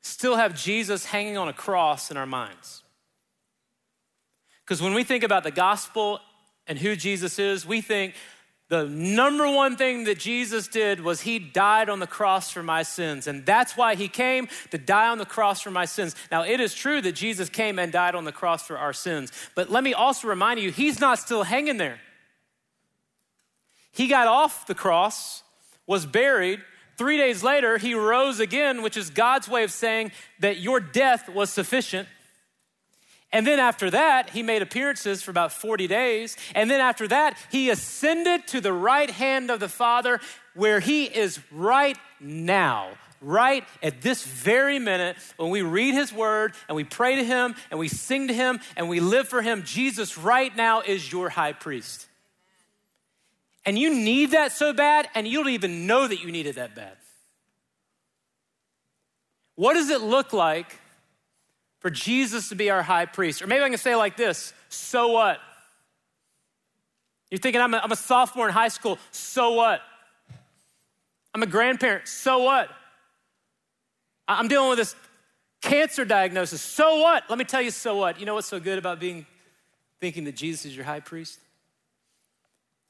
still 0.00 0.36
have 0.36 0.60
Jesus 0.60 1.04
hanging 1.04 1.36
on 1.36 1.48
a 1.48 1.52
cross 1.52 2.10
in 2.10 2.16
our 2.16 2.26
minds. 2.26 2.82
Because 4.64 4.82
when 4.82 4.94
we 4.94 5.04
think 5.04 5.22
about 5.22 5.44
the 5.44 5.50
gospel 5.50 6.20
and 6.66 6.78
who 6.78 6.96
Jesus 6.96 7.38
is, 7.38 7.66
we 7.66 7.80
think 7.80 8.14
the 8.72 8.86
number 8.86 9.46
one 9.46 9.76
thing 9.76 10.04
that 10.04 10.18
Jesus 10.18 10.66
did 10.66 10.98
was 10.98 11.20
he 11.20 11.38
died 11.38 11.90
on 11.90 12.00
the 12.00 12.06
cross 12.06 12.50
for 12.50 12.62
my 12.62 12.82
sins. 12.82 13.26
And 13.26 13.44
that's 13.44 13.76
why 13.76 13.96
he 13.96 14.08
came 14.08 14.48
to 14.70 14.78
die 14.78 15.08
on 15.08 15.18
the 15.18 15.26
cross 15.26 15.60
for 15.60 15.70
my 15.70 15.84
sins. 15.84 16.16
Now, 16.30 16.44
it 16.44 16.58
is 16.58 16.72
true 16.72 17.02
that 17.02 17.12
Jesus 17.12 17.50
came 17.50 17.78
and 17.78 17.92
died 17.92 18.14
on 18.14 18.24
the 18.24 18.32
cross 18.32 18.66
for 18.66 18.78
our 18.78 18.94
sins. 18.94 19.30
But 19.54 19.70
let 19.70 19.84
me 19.84 19.92
also 19.92 20.26
remind 20.26 20.58
you, 20.58 20.70
he's 20.70 21.00
not 21.00 21.18
still 21.18 21.42
hanging 21.42 21.76
there. 21.76 22.00
He 23.92 24.08
got 24.08 24.26
off 24.26 24.66
the 24.66 24.74
cross 24.74 25.42
was 25.86 26.06
buried. 26.06 26.62
Three 26.96 27.18
days 27.18 27.42
later, 27.42 27.76
he 27.76 27.92
rose 27.92 28.40
again, 28.40 28.80
which 28.80 28.96
is 28.96 29.10
God's 29.10 29.48
way 29.48 29.64
of 29.64 29.70
saying 29.70 30.12
that 30.40 30.60
your 30.60 30.80
death 30.80 31.28
was 31.28 31.50
sufficient. 31.50 32.08
And 33.32 33.46
then 33.46 33.58
after 33.58 33.90
that, 33.90 34.30
he 34.30 34.42
made 34.42 34.60
appearances 34.60 35.22
for 35.22 35.30
about 35.30 35.52
40 35.52 35.86
days. 35.86 36.36
And 36.54 36.70
then 36.70 36.80
after 36.80 37.08
that, 37.08 37.38
he 37.50 37.70
ascended 37.70 38.46
to 38.48 38.60
the 38.60 38.72
right 38.72 39.10
hand 39.10 39.50
of 39.50 39.58
the 39.58 39.70
Father, 39.70 40.20
where 40.54 40.80
he 40.80 41.04
is 41.04 41.40
right 41.50 41.96
now, 42.20 42.90
right 43.22 43.64
at 43.82 44.02
this 44.02 44.24
very 44.24 44.78
minute, 44.78 45.16
when 45.38 45.48
we 45.48 45.62
read 45.62 45.94
his 45.94 46.12
word 46.12 46.52
and 46.68 46.76
we 46.76 46.84
pray 46.84 47.16
to 47.16 47.24
him 47.24 47.54
and 47.70 47.80
we 47.80 47.88
sing 47.88 48.28
to 48.28 48.34
him 48.34 48.60
and 48.76 48.90
we 48.90 49.00
live 49.00 49.28
for 49.28 49.40
him, 49.40 49.62
Jesus 49.62 50.18
right 50.18 50.54
now 50.54 50.82
is 50.82 51.10
your 51.10 51.30
high 51.30 51.54
priest. 51.54 52.06
And 53.64 53.78
you 53.78 53.94
need 53.94 54.32
that 54.32 54.52
so 54.52 54.72
bad, 54.72 55.08
and 55.14 55.26
you 55.26 55.38
don't 55.38 55.52
even 55.52 55.86
know 55.86 56.06
that 56.06 56.20
you 56.20 56.32
need 56.32 56.46
it 56.46 56.56
that 56.56 56.74
bad. 56.74 56.96
What 59.54 59.74
does 59.74 59.88
it 59.88 60.00
look 60.00 60.32
like 60.32 60.80
for 61.82 61.90
Jesus 61.90 62.48
to 62.48 62.54
be 62.54 62.70
our 62.70 62.82
high 62.82 63.06
priest? 63.06 63.42
Or 63.42 63.46
maybe 63.46 63.62
I 63.62 63.68
can 63.68 63.76
say 63.76 63.94
like 63.94 64.16
this 64.16 64.54
so 64.68 65.08
what? 65.08 65.38
You're 67.30 67.38
thinking, 67.38 67.60
I'm 67.60 67.74
a, 67.74 67.78
I'm 67.78 67.92
a 67.92 67.96
sophomore 67.96 68.46
in 68.46 68.52
high 68.52 68.68
school, 68.68 68.98
so 69.10 69.52
what? 69.52 69.80
I'm 71.34 71.42
a 71.42 71.46
grandparent, 71.46 72.06
so 72.06 72.42
what? 72.42 72.68
I'm 74.28 74.48
dealing 74.48 74.68
with 74.68 74.78
this 74.78 74.94
cancer 75.62 76.04
diagnosis, 76.04 76.60
so 76.60 77.00
what? 77.00 77.24
Let 77.28 77.38
me 77.38 77.44
tell 77.44 77.62
you, 77.62 77.70
so 77.70 77.96
what? 77.96 78.20
You 78.20 78.26
know 78.26 78.34
what's 78.34 78.48
so 78.48 78.60
good 78.60 78.78
about 78.78 79.00
being 79.00 79.26
thinking 79.98 80.24
that 80.24 80.36
Jesus 80.36 80.66
is 80.66 80.76
your 80.76 80.84
high 80.84 81.00
priest? 81.00 81.38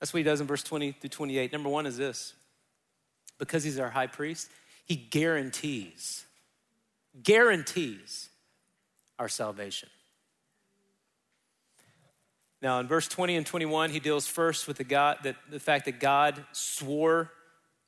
That's 0.00 0.12
what 0.12 0.18
he 0.18 0.24
does 0.24 0.40
in 0.40 0.48
verse 0.48 0.64
20 0.64 0.92
through 0.92 1.11
28. 1.11 1.52
Number 1.52 1.68
one 1.68 1.87
is 1.87 1.96
this 1.96 2.35
because 3.38 3.62
he's 3.62 3.78
our 3.78 3.90
high 3.90 4.09
priest, 4.09 4.50
he 4.85 4.96
guarantees, 4.96 6.24
guarantees 7.22 8.28
our 9.23 9.29
salvation. 9.29 9.89
Now, 12.61 12.81
in 12.81 12.89
verse 12.89 13.07
20 13.07 13.37
and 13.37 13.47
21, 13.47 13.91
he 13.91 14.01
deals 14.01 14.27
first 14.27 14.67
with 14.67 14.79
the, 14.79 14.85
God, 14.85 15.19
that, 15.23 15.37
the 15.49 15.61
fact 15.61 15.85
that 15.85 16.01
God 16.01 16.45
swore 16.51 17.31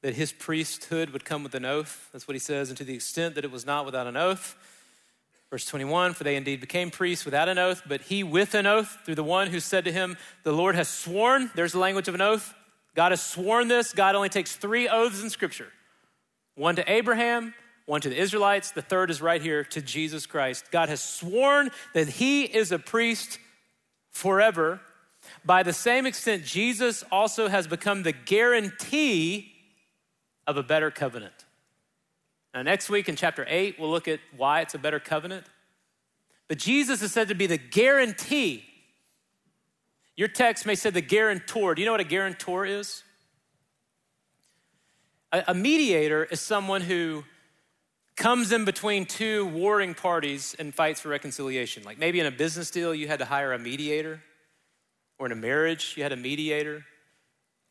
that 0.03 0.15
his 0.15 0.33
priesthood 0.33 1.11
would 1.11 1.25
come 1.25 1.43
with 1.43 1.57
an 1.57 1.65
oath. 1.65 2.09
That's 2.13 2.29
what 2.29 2.37
he 2.37 2.39
says, 2.39 2.69
and 2.69 2.79
to 2.79 2.85
the 2.85 2.95
extent 2.95 3.35
that 3.35 3.45
it 3.45 3.51
was 3.51 3.67
not 3.67 3.85
without 3.85 4.07
an 4.07 4.17
oath. 4.17 4.55
Verse 5.51 5.67
21 5.67 6.15
For 6.15 6.23
they 6.23 6.37
indeed 6.37 6.61
became 6.61 6.93
priests 6.93 7.25
without 7.25 7.49
an 7.49 7.59
oath, 7.59 7.83
but 7.85 8.03
he 8.03 8.23
with 8.23 8.55
an 8.55 8.69
oath 8.69 8.99
through 9.05 9.17
the 9.17 9.25
one 9.25 9.49
who 9.49 9.59
said 9.59 9.85
to 9.87 9.93
him, 9.93 10.17
The 10.45 10.53
Lord 10.53 10.77
has 10.77 10.89
sworn. 10.89 11.51
There's 11.57 11.73
the 11.73 11.81
language 11.81 12.07
of 12.07 12.15
an 12.15 12.21
oath. 12.21 12.55
God 12.95 13.11
has 13.11 13.21
sworn 13.21 13.67
this. 13.67 13.93
God 13.93 14.15
only 14.15 14.29
takes 14.29 14.55
three 14.55 14.89
oaths 14.89 15.21
in 15.21 15.31
Scripture 15.31 15.73
one 16.55 16.77
to 16.77 16.89
Abraham, 16.89 17.55
one 17.87 18.01
to 18.01 18.09
the 18.09 18.17
Israelites, 18.17 18.71
the 18.71 18.83
third 18.83 19.11
is 19.11 19.21
right 19.21 19.43
here 19.43 19.63
to 19.65 19.83
Jesus 19.83 20.27
Christ. 20.27 20.71
God 20.71 20.89
has 20.89 21.03
sworn 21.03 21.71
that 21.93 22.09
he 22.09 22.45
is 22.45 22.73
a 22.73 22.79
priest 22.79 23.39
forever. 24.11 24.81
By 25.45 25.63
the 25.63 25.73
same 25.73 26.07
extent, 26.07 26.45
Jesus 26.45 27.05
also 27.13 27.49
has 27.49 27.67
become 27.67 28.03
the 28.03 28.13
guarantee 28.13 29.53
of 30.47 30.57
a 30.57 30.63
better 30.63 30.91
covenant. 30.91 31.35
Now, 32.55 32.63
next 32.63 32.89
week 32.89 33.09
in 33.09 33.17
chapter 33.17 33.45
8, 33.49 33.79
we'll 33.79 33.91
look 33.91 34.09
at 34.09 34.21
why 34.37 34.61
it's 34.61 34.75
a 34.75 34.79
better 34.79 35.01
covenant. 35.01 35.47
But 36.49 36.59
Jesus 36.59 37.03
is 37.03 37.13
said 37.13 37.29
to 37.29 37.35
be 37.35 37.47
the 37.47 37.59
guarantee. 37.59 38.65
Your 40.17 40.29
text 40.29 40.65
may 40.65 40.75
say 40.75 40.91
the 40.91 41.01
guarantor. 41.01 41.75
Do 41.75 41.83
you 41.83 41.87
know 41.87 41.93
what 41.93 42.01
a 42.01 42.05
guarantor 42.05 42.65
is? 42.65 43.03
A, 45.33 45.45
a 45.49 45.55
mediator 45.55 46.25
is 46.25 46.41
someone 46.41 46.83
who 46.83 47.25
comes 48.17 48.53
in 48.53 48.65
between 48.65 49.07
two 49.07 49.47
warring 49.47 49.95
parties 49.95 50.55
and 50.59 50.75
fights 50.75 51.01
for 51.01 51.09
reconciliation. 51.09 51.83
Like 51.83 51.99
maybe 51.99 52.21
in 52.21 52.27
a 52.27 52.31
business 52.31 52.71
deal, 52.71 52.95
you 52.95 53.09
had 53.09 53.19
to 53.19 53.25
hire 53.25 53.53
a 53.53 53.59
mediator, 53.59 54.23
or 55.19 55.27
in 55.27 55.33
a 55.33 55.37
marriage, 55.37 55.95
you 55.97 56.03
had 56.03 56.13
a 56.13 56.17
mediator. 56.17 56.85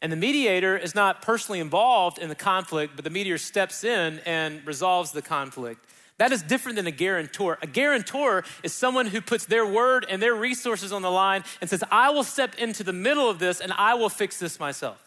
And 0.01 0.12
the 0.12 0.17
mediator 0.17 0.77
is 0.77 0.95
not 0.95 1.21
personally 1.21 1.62
involved 1.62 2.17
in 2.17 2.27
the 2.27 2.36
conflict, 2.36 2.95
but 2.95 3.06
the 3.06 3.10
mediator 3.10 3.38
steps 3.38 3.86
in 3.86 4.19
and 4.25 4.65
resolves 4.67 5.12
the 5.12 5.21
conflict. 5.21 5.86
That 6.17 6.32
is 6.32 6.43
different 6.43 6.75
than 6.75 6.88
a 6.88 6.91
guarantor. 6.91 7.58
A 7.62 7.67
guarantor 7.67 8.43
is 8.63 8.73
someone 8.73 9.08
who 9.08 9.21
puts 9.21 9.45
their 9.45 9.65
word 9.65 10.06
and 10.10 10.21
their 10.21 10.36
resources 10.36 10.91
on 10.91 11.01
the 11.01 11.10
line 11.10 11.43
and 11.62 11.69
says, 11.69 11.84
I 11.89 12.12
will 12.12 12.23
step 12.23 12.56
into 12.56 12.84
the 12.84 12.93
middle 12.93 13.29
of 13.29 13.39
this 13.39 13.62
and 13.62 13.73
I 13.73 13.95
will 13.95 14.10
fix 14.10 14.38
this 14.39 14.60
myself. 14.60 14.99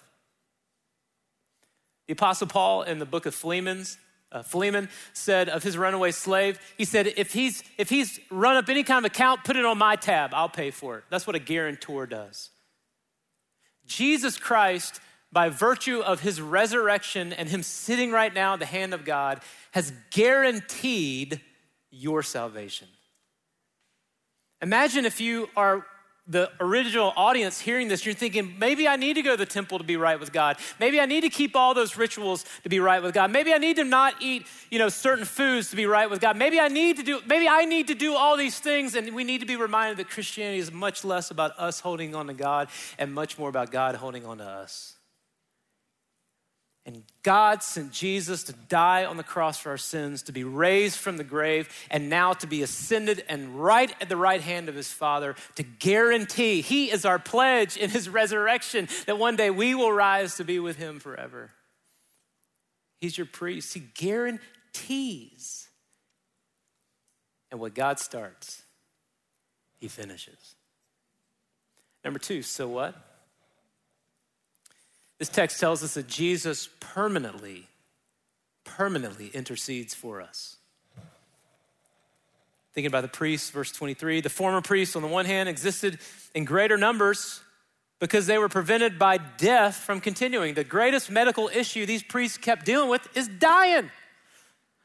The 2.07 2.15
Apostle 2.15 2.47
Paul 2.47 2.83
in 2.83 2.99
the 2.99 3.07
book 3.07 3.27
of 3.27 3.35
Philemon's, 3.35 3.99
uh, 4.37 4.43
Philemon 4.43 4.89
said 5.13 5.49
of 5.49 5.63
his 5.63 5.77
runaway 5.79 6.13
slave, 6.13 6.61
he 6.77 6.85
said, 6.85 7.07
if 7.17 7.33
he's, 7.33 7.63
if 7.79 7.89
he's 7.89 8.21
run 8.31 8.57
up 8.57 8.69
any 8.69 8.83
kind 8.83 9.05
of 9.05 9.11
account, 9.11 9.45
put 9.45 9.57
it 9.57 9.65
on 9.65 9.79
my 9.79 9.97
tab, 9.97 10.31
I'll 10.35 10.49
pay 10.49 10.71
for 10.71 10.99
it. 10.99 11.05
That's 11.11 11.27
what 11.27 11.37
a 11.37 11.41
guarantor 11.41 12.07
does. 12.07 12.51
Jesus 13.87 14.39
Christ, 14.39 15.01
by 15.33 15.49
virtue 15.49 16.01
of 16.01 16.21
his 16.21 16.41
resurrection 16.41 17.33
and 17.33 17.49
him 17.49 17.63
sitting 17.63 18.11
right 18.11 18.35
now 18.35 18.55
at 18.55 18.59
the 18.59 18.67
hand 18.67 18.95
of 18.95 19.05
God, 19.05 19.41
has 19.73 19.93
guaranteed 20.11 21.41
your 21.91 22.23
salvation. 22.23 22.89
Imagine 24.61 25.05
if 25.05 25.21
you 25.21 25.49
are 25.57 25.87
the 26.29 26.51
original 26.59 27.13
audience 27.17 27.61
hearing 27.61 27.87
this, 27.87 28.05
you're 28.05 28.15
thinking, 28.15 28.57
maybe 28.59 28.89
I 28.89 28.97
need 28.97 29.15
to 29.15 29.23
go 29.23 29.33
to 29.33 29.37
the 29.37 29.47
temple 29.47 29.79
to 29.79 29.85
be 29.85 29.97
right 29.97 30.19
with 30.19 30.33
God. 30.33 30.57
Maybe 30.81 31.01
I 31.01 31.07
need 31.07 31.21
to 31.21 31.29
keep 31.29 31.55
all 31.55 31.73
those 31.73 31.97
rituals 31.97 32.45
to 32.65 32.69
be 32.69 32.81
right 32.81 33.01
with 33.01 33.15
God. 33.15 33.31
Maybe 33.31 33.55
I 33.55 33.59
need 33.59 33.77
to 33.77 33.85
not 33.85 34.15
eat, 34.21 34.45
you 34.71 34.81
know, 34.81 34.89
certain 34.89 35.25
foods 35.25 35.71
to 35.71 35.77
be 35.77 35.87
right 35.87 36.11
with 36.11 36.21
God. 36.21 36.37
Maybe 36.37 36.59
I 36.59 36.67
need 36.67 36.97
to 36.97 37.05
do, 37.05 37.21
maybe 37.27 37.49
I 37.49 37.65
need 37.65 37.89
to 37.89 37.95
do 37.95 38.15
all 38.15 38.37
these 38.37 38.59
things. 38.59 38.97
And 38.97 39.15
we 39.15 39.23
need 39.23 39.41
to 39.41 39.47
be 39.47 39.57
reminded 39.57 39.99
that 39.99 40.11
Christianity 40.11 40.59
is 40.59 40.73
much 40.73 41.05
less 41.05 41.31
about 41.31 41.57
us 41.59 41.79
holding 41.79 42.15
on 42.15 42.27
to 42.27 42.35
God 42.35 42.69
and 42.99 43.15
much 43.15 43.39
more 43.39 43.49
about 43.49 43.71
God 43.71 43.95
holding 43.95 44.27
on 44.27 44.39
to 44.39 44.45
us. 44.45 44.96
And 46.87 47.03
God 47.25 47.65
sent 47.65 47.91
Jesus 47.91 48.45
to 48.45 48.53
die 48.53 49.05
on 49.05 49.17
the 49.17 49.25
cross 49.25 49.59
for 49.59 49.71
our 49.71 49.77
sins, 49.77 50.23
to 50.23 50.33
be 50.33 50.45
raised 50.45 50.97
from 50.97 51.17
the 51.17 51.25
grave, 51.25 51.69
and 51.91 52.09
now 52.09 52.33
to 52.35 52.47
be 52.47 52.63
ascended 52.63 53.25
and 53.29 53.61
right 53.61 53.93
at 54.01 54.09
the 54.09 54.17
right 54.17 54.41
hand 54.41 54.69
of 54.69 54.77
his 54.77 54.93
Father 54.93 55.35
to 55.57 55.65
guarantee, 55.65 56.61
he 56.61 56.93
is 56.93 57.05
our 57.05 57.19
pledge 57.19 57.77
in 57.77 57.91
his 57.91 58.09
resurrection 58.09 58.89
that 59.07 59.19
one 59.19 59.35
day 59.35 59.51
we 59.51 59.75
will 59.75 59.91
rise 59.91 60.37
to 60.37 60.45
be 60.45 60.61
with 60.61 60.77
him 60.77 61.01
forever. 61.01 61.51
He's 63.01 63.19
your 63.19 63.27
priest. 63.27 63.75
He 63.75 63.81
guarantees. 63.81 65.67
And 67.51 67.59
what 67.59 67.75
God 67.75 67.99
starts, 67.99 68.63
he 69.79 69.89
finishes. 69.89 70.55
Number 72.05 72.21
two, 72.21 72.43
so 72.43 72.69
what? 72.69 72.95
This 75.19 75.29
text 75.29 75.59
tells 75.61 75.83
us 75.83 75.95
that 75.95 76.07
Jesus 76.07 76.69
permanently, 76.81 77.69
permanently 78.65 79.29
intercedes 79.29 79.95
for 79.95 80.21
us. 80.21 80.57
Thinking 82.75 82.89
about 82.89 83.01
the 83.03 83.09
priests, 83.09 83.49
verse 83.49 83.73
23, 83.73 84.21
the 84.21 84.29
former 84.29 84.61
priests, 84.61 84.97
on 84.97 85.03
the 85.03 85.09
one 85.09 85.25
hand, 85.25 85.49
existed 85.49 85.99
in 86.35 86.45
greater 86.45 86.77
numbers 86.77 87.41
because 87.99 88.27
they 88.27 88.37
were 88.37 88.51
prevented 88.51 88.99
by 88.99 89.17
death 89.17 89.77
from 89.77 90.01
continuing. 90.01 90.53
The 90.53 90.65
greatest 90.65 91.11
medical 91.11 91.49
issue 91.49 91.87
these 91.87 92.03
priests 92.03 92.37
kept 92.37 92.67
dealing 92.67 92.91
with 92.91 93.09
is 93.17 93.29
dying. 93.29 93.91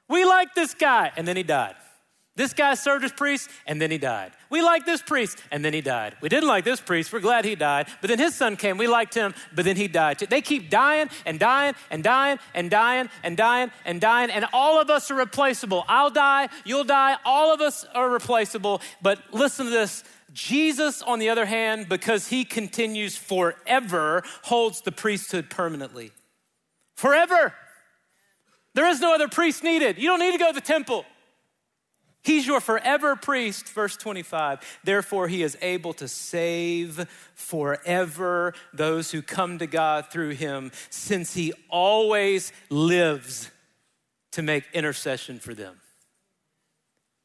We 0.07 0.23
like 0.23 0.55
this 0.55 0.73
guy, 0.73 1.11
and 1.17 1.27
then 1.27 1.35
he 1.35 1.43
died. 1.43 1.75
This 2.41 2.53
guy 2.53 2.73
served 2.73 3.05
as 3.05 3.11
priest 3.11 3.51
and 3.67 3.79
then 3.79 3.91
he 3.91 3.99
died. 3.99 4.31
We 4.49 4.63
like 4.63 4.83
this 4.83 4.99
priest 4.99 5.37
and 5.51 5.63
then 5.63 5.75
he 5.75 5.81
died. 5.81 6.15
We 6.21 6.27
didn't 6.27 6.47
like 6.47 6.63
this 6.63 6.81
priest, 6.81 7.13
we're 7.13 7.19
glad 7.19 7.45
he 7.45 7.53
died. 7.53 7.85
But 8.01 8.07
then 8.07 8.17
his 8.17 8.33
son 8.33 8.55
came, 8.55 8.79
we 8.79 8.87
liked 8.87 9.13
him, 9.13 9.35
but 9.53 9.63
then 9.63 9.75
he 9.75 9.87
died. 9.87 10.17
They 10.17 10.41
keep 10.41 10.71
dying 10.71 11.11
and 11.23 11.39
dying 11.39 11.75
and 11.91 12.03
dying 12.03 12.39
and 12.55 12.71
dying 12.71 13.09
and 13.21 13.37
dying 13.37 13.69
and 13.85 14.01
dying, 14.01 14.31
and 14.31 14.47
all 14.53 14.81
of 14.81 14.89
us 14.89 15.11
are 15.11 15.15
replaceable. 15.15 15.85
I'll 15.87 16.09
die, 16.09 16.49
you'll 16.65 16.83
die, 16.83 17.15
all 17.25 17.53
of 17.53 17.61
us 17.61 17.85
are 17.93 18.09
replaceable. 18.09 18.81
But 19.03 19.19
listen 19.31 19.65
to 19.65 19.71
this 19.71 20.03
Jesus, 20.33 21.03
on 21.03 21.19
the 21.19 21.29
other 21.29 21.45
hand, 21.45 21.89
because 21.89 22.29
he 22.29 22.43
continues 22.43 23.15
forever, 23.17 24.23
holds 24.45 24.81
the 24.81 24.91
priesthood 24.91 25.51
permanently. 25.51 26.09
Forever. 26.95 27.53
There 28.73 28.87
is 28.87 28.99
no 28.99 29.13
other 29.13 29.27
priest 29.27 29.63
needed. 29.63 29.99
You 29.99 30.07
don't 30.07 30.19
need 30.19 30.31
to 30.31 30.39
go 30.39 30.47
to 30.47 30.55
the 30.55 30.61
temple. 30.61 31.05
He's 32.23 32.45
your 32.45 32.59
forever 32.59 33.15
priest, 33.15 33.69
verse 33.69 33.97
25. 33.97 34.79
Therefore, 34.83 35.27
he 35.27 35.41
is 35.41 35.57
able 35.61 35.93
to 35.93 36.07
save 36.07 37.07
forever 37.33 38.53
those 38.73 39.11
who 39.11 39.21
come 39.21 39.57
to 39.57 39.67
God 39.67 40.11
through 40.11 40.31
him, 40.31 40.71
since 40.89 41.33
he 41.33 41.53
always 41.69 42.51
lives 42.69 43.49
to 44.31 44.43
make 44.43 44.65
intercession 44.73 45.39
for 45.39 45.53
them. 45.53 45.77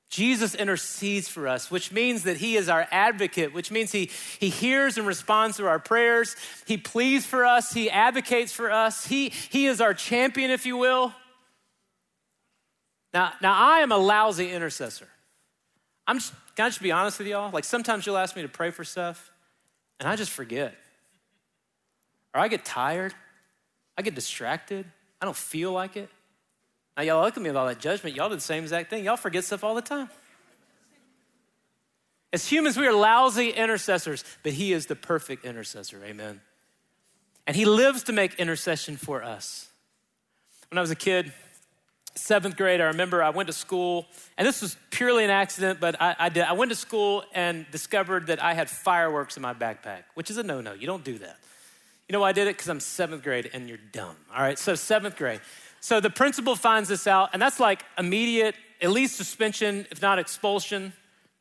Jesus 0.08 0.54
intercedes 0.54 1.28
for 1.28 1.46
us, 1.46 1.70
which 1.70 1.92
means 1.92 2.22
that 2.22 2.38
he 2.38 2.56
is 2.56 2.70
our 2.70 2.88
advocate, 2.90 3.52
which 3.52 3.70
means 3.70 3.92
he, 3.92 4.10
he 4.38 4.48
hears 4.48 4.96
and 4.96 5.06
responds 5.06 5.58
to 5.58 5.66
our 5.66 5.78
prayers. 5.78 6.36
He 6.66 6.78
pleads 6.78 7.26
for 7.26 7.44
us, 7.44 7.72
he 7.72 7.90
advocates 7.90 8.52
for 8.52 8.70
us. 8.70 9.04
He, 9.04 9.28
he 9.28 9.66
is 9.66 9.80
our 9.80 9.92
champion, 9.92 10.50
if 10.50 10.64
you 10.64 10.78
will. 10.78 11.12
Now, 13.16 13.32
now 13.40 13.54
I 13.56 13.78
am 13.78 13.92
a 13.92 13.96
lousy 13.96 14.52
intercessor. 14.52 15.08
I'm 16.06 16.18
just, 16.18 16.34
can 16.54 16.66
I 16.66 16.68
just 16.68 16.82
be 16.82 16.92
honest 16.92 17.18
with 17.18 17.26
y'all? 17.26 17.50
Like 17.50 17.64
sometimes 17.64 18.04
you'll 18.04 18.18
ask 18.18 18.36
me 18.36 18.42
to 18.42 18.48
pray 18.48 18.70
for 18.70 18.84
stuff, 18.84 19.32
and 19.98 20.06
I 20.06 20.16
just 20.16 20.30
forget. 20.30 20.74
Or 22.34 22.42
I 22.42 22.48
get 22.48 22.66
tired, 22.66 23.14
I 23.96 24.02
get 24.02 24.14
distracted, 24.14 24.84
I 25.18 25.24
don't 25.24 25.34
feel 25.34 25.72
like 25.72 25.96
it. 25.96 26.10
Now, 26.94 27.04
y'all 27.04 27.24
look 27.24 27.34
at 27.34 27.42
me 27.42 27.48
with 27.48 27.56
all 27.56 27.66
that 27.68 27.78
judgment. 27.78 28.16
Y'all 28.16 28.28
do 28.28 28.34
the 28.34 28.40
same 28.42 28.64
exact 28.64 28.90
thing. 28.90 29.02
Y'all 29.02 29.16
forget 29.16 29.44
stuff 29.44 29.64
all 29.64 29.74
the 29.74 29.80
time. 29.80 30.10
As 32.34 32.46
humans, 32.46 32.76
we 32.76 32.86
are 32.86 32.92
lousy 32.92 33.48
intercessors, 33.48 34.24
but 34.42 34.52
He 34.52 34.74
is 34.74 34.86
the 34.86 34.96
perfect 34.96 35.46
intercessor. 35.46 36.02
Amen. 36.04 36.42
And 37.46 37.56
He 37.56 37.64
lives 37.64 38.02
to 38.04 38.12
make 38.12 38.34
intercession 38.34 38.98
for 38.98 39.22
us. 39.22 39.70
When 40.70 40.76
I 40.76 40.82
was 40.82 40.90
a 40.90 40.94
kid, 40.96 41.32
seventh 42.16 42.56
grade, 42.56 42.80
I 42.80 42.84
remember 42.84 43.22
I 43.22 43.30
went 43.30 43.46
to 43.48 43.52
school, 43.52 44.06
and 44.36 44.46
this 44.46 44.62
was 44.62 44.76
purely 44.90 45.24
an 45.24 45.30
accident, 45.30 45.80
but 45.80 46.00
I, 46.00 46.16
I 46.18 46.28
did. 46.28 46.44
I 46.44 46.52
went 46.52 46.70
to 46.70 46.76
school 46.76 47.24
and 47.34 47.66
discovered 47.70 48.28
that 48.28 48.42
I 48.42 48.54
had 48.54 48.68
fireworks 48.68 49.36
in 49.36 49.42
my 49.42 49.54
backpack, 49.54 50.04
which 50.14 50.30
is 50.30 50.38
a 50.38 50.42
no 50.42 50.60
no. 50.60 50.72
You 50.72 50.86
don't 50.86 51.04
do 51.04 51.18
that. 51.18 51.36
You 52.08 52.12
know 52.12 52.20
why 52.20 52.30
I 52.30 52.32
did 52.32 52.46
it? 52.46 52.56
Because 52.56 52.68
I'm 52.68 52.80
seventh 52.80 53.22
grade 53.22 53.50
and 53.52 53.68
you're 53.68 53.78
dumb. 53.92 54.16
All 54.34 54.42
right, 54.42 54.58
so 54.58 54.74
seventh 54.74 55.16
grade. 55.16 55.40
So 55.80 56.00
the 56.00 56.10
principal 56.10 56.56
finds 56.56 56.88
this 56.88 57.06
out, 57.06 57.30
and 57.32 57.40
that's 57.40 57.60
like 57.60 57.84
immediate, 57.98 58.54
at 58.80 58.90
least 58.90 59.16
suspension, 59.16 59.86
if 59.90 60.02
not 60.02 60.18
expulsion. 60.18 60.92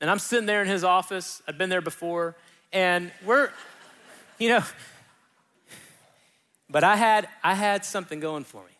And 0.01 0.09
I'm 0.09 0.19
sitting 0.19 0.45
there 0.45 0.61
in 0.61 0.67
his 0.67 0.83
office. 0.83 1.41
I've 1.47 1.57
been 1.57 1.69
there 1.69 1.81
before, 1.81 2.35
and 2.73 3.11
we're, 3.25 3.49
you 4.38 4.49
know, 4.49 4.63
but 6.69 6.83
I 6.83 6.95
had 6.95 7.27
I 7.43 7.53
had 7.53 7.85
something 7.85 8.19
going 8.19 8.43
for 8.43 8.61
me. 8.63 8.74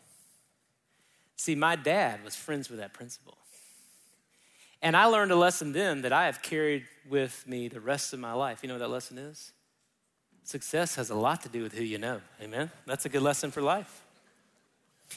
See, 1.36 1.54
my 1.54 1.76
dad 1.76 2.24
was 2.24 2.34
friends 2.34 2.70
with 2.70 2.80
that 2.80 2.92
principal. 2.92 3.36
And 4.82 4.96
I 4.96 5.06
learned 5.06 5.32
a 5.32 5.36
lesson 5.36 5.72
then 5.72 6.02
that 6.02 6.12
I 6.12 6.26
have 6.26 6.42
carried 6.42 6.84
with 7.08 7.46
me 7.46 7.68
the 7.68 7.80
rest 7.80 8.12
of 8.12 8.20
my 8.20 8.32
life. 8.32 8.60
You 8.62 8.68
know 8.68 8.74
what 8.74 8.80
that 8.80 8.90
lesson 8.90 9.18
is? 9.18 9.52
Success 10.44 10.94
has 10.94 11.10
a 11.10 11.14
lot 11.14 11.42
to 11.42 11.48
do 11.48 11.62
with 11.62 11.72
who 11.72 11.82
you 11.82 11.98
know. 11.98 12.20
Amen? 12.40 12.70
That's 12.86 13.04
a 13.04 13.08
good 13.08 13.22
lesson 13.22 13.50
for 13.50 13.62
life. 13.62 14.02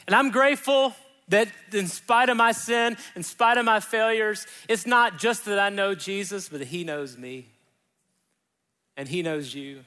And 0.08 0.15
I'm 0.15 0.32
grateful 0.32 0.93
that 1.29 1.47
in 1.71 1.88
spite 1.88 2.29
of 2.29 2.38
my 2.38 2.51
sin, 2.51 2.97
in 3.15 3.23
spite 3.23 3.58
of 3.58 3.65
my 3.65 3.79
failures, 3.79 4.47
it's 4.67 4.88
not 4.88 5.19
just 5.19 5.45
that 5.45 5.60
I 5.60 5.69
know 5.69 5.93
Jesus, 5.93 6.49
but 6.49 6.60
that 6.60 6.67
He 6.69 6.84
knows 6.84 7.17
me. 7.17 7.47
And 8.97 9.08
He 9.08 9.21
knows 9.21 9.53
you. 9.53 9.86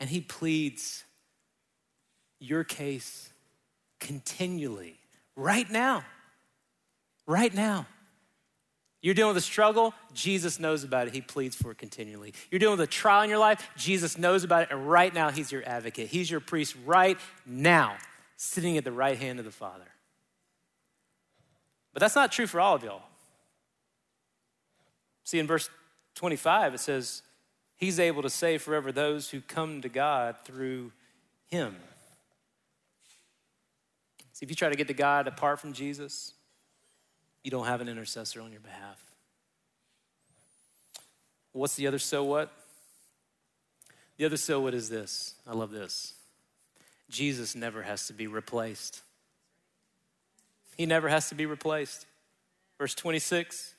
And 0.00 0.08
He 0.08 0.20
pleads 0.20 1.04
your 2.40 2.64
case 2.64 3.30
continually, 4.00 4.98
right 5.36 5.68
now. 5.70 6.04
Right 7.26 7.52
now. 7.52 7.86
You're 9.00 9.14
dealing 9.14 9.34
with 9.34 9.42
a 9.42 9.46
struggle, 9.46 9.94
Jesus 10.12 10.58
knows 10.58 10.82
about 10.82 11.06
it. 11.06 11.14
He 11.14 11.20
pleads 11.20 11.54
for 11.54 11.70
it 11.70 11.78
continually. 11.78 12.34
You're 12.50 12.58
dealing 12.58 12.78
with 12.78 12.88
a 12.88 12.90
trial 12.90 13.22
in 13.22 13.30
your 13.30 13.38
life, 13.38 13.68
Jesus 13.76 14.18
knows 14.18 14.42
about 14.42 14.62
it, 14.62 14.68
and 14.72 14.90
right 14.90 15.14
now 15.14 15.30
He's 15.30 15.52
your 15.52 15.62
advocate. 15.66 16.08
He's 16.08 16.30
your 16.30 16.40
priest 16.40 16.74
right 16.84 17.18
now 17.46 17.96
sitting 18.36 18.76
at 18.76 18.84
the 18.84 18.92
right 18.92 19.16
hand 19.16 19.38
of 19.38 19.44
the 19.44 19.50
Father. 19.52 19.84
But 21.92 22.00
that's 22.00 22.16
not 22.16 22.32
true 22.32 22.46
for 22.46 22.60
all 22.60 22.74
of 22.74 22.82
y'all. 22.82 23.02
See, 25.24 25.38
in 25.38 25.46
verse 25.46 25.68
25, 26.14 26.74
it 26.74 26.80
says, 26.80 27.22
He's 27.76 28.00
able 28.00 28.22
to 28.22 28.30
save 28.30 28.62
forever 28.62 28.90
those 28.90 29.30
who 29.30 29.40
come 29.40 29.80
to 29.82 29.88
God 29.88 30.36
through 30.44 30.90
Him. 31.46 31.76
See, 34.38 34.44
if 34.44 34.50
you 34.50 34.56
try 34.56 34.68
to 34.68 34.76
get 34.76 34.86
to 34.86 34.94
God 34.94 35.26
apart 35.26 35.58
from 35.58 35.72
Jesus, 35.72 36.32
you 37.42 37.50
don't 37.50 37.66
have 37.66 37.80
an 37.80 37.88
intercessor 37.88 38.40
on 38.40 38.52
your 38.52 38.60
behalf. 38.60 39.02
What's 41.50 41.74
the 41.74 41.88
other 41.88 41.98
so 41.98 42.22
what? 42.22 42.52
The 44.16 44.26
other 44.26 44.36
so 44.36 44.60
what 44.60 44.74
is 44.74 44.88
this. 44.88 45.34
I 45.44 45.54
love 45.54 45.72
this. 45.72 46.14
Jesus 47.10 47.56
never 47.56 47.82
has 47.82 48.06
to 48.06 48.12
be 48.12 48.28
replaced. 48.28 49.02
He 50.76 50.86
never 50.86 51.08
has 51.08 51.30
to 51.30 51.34
be 51.34 51.44
replaced. 51.44 52.06
Verse 52.78 52.94
26 52.94 53.74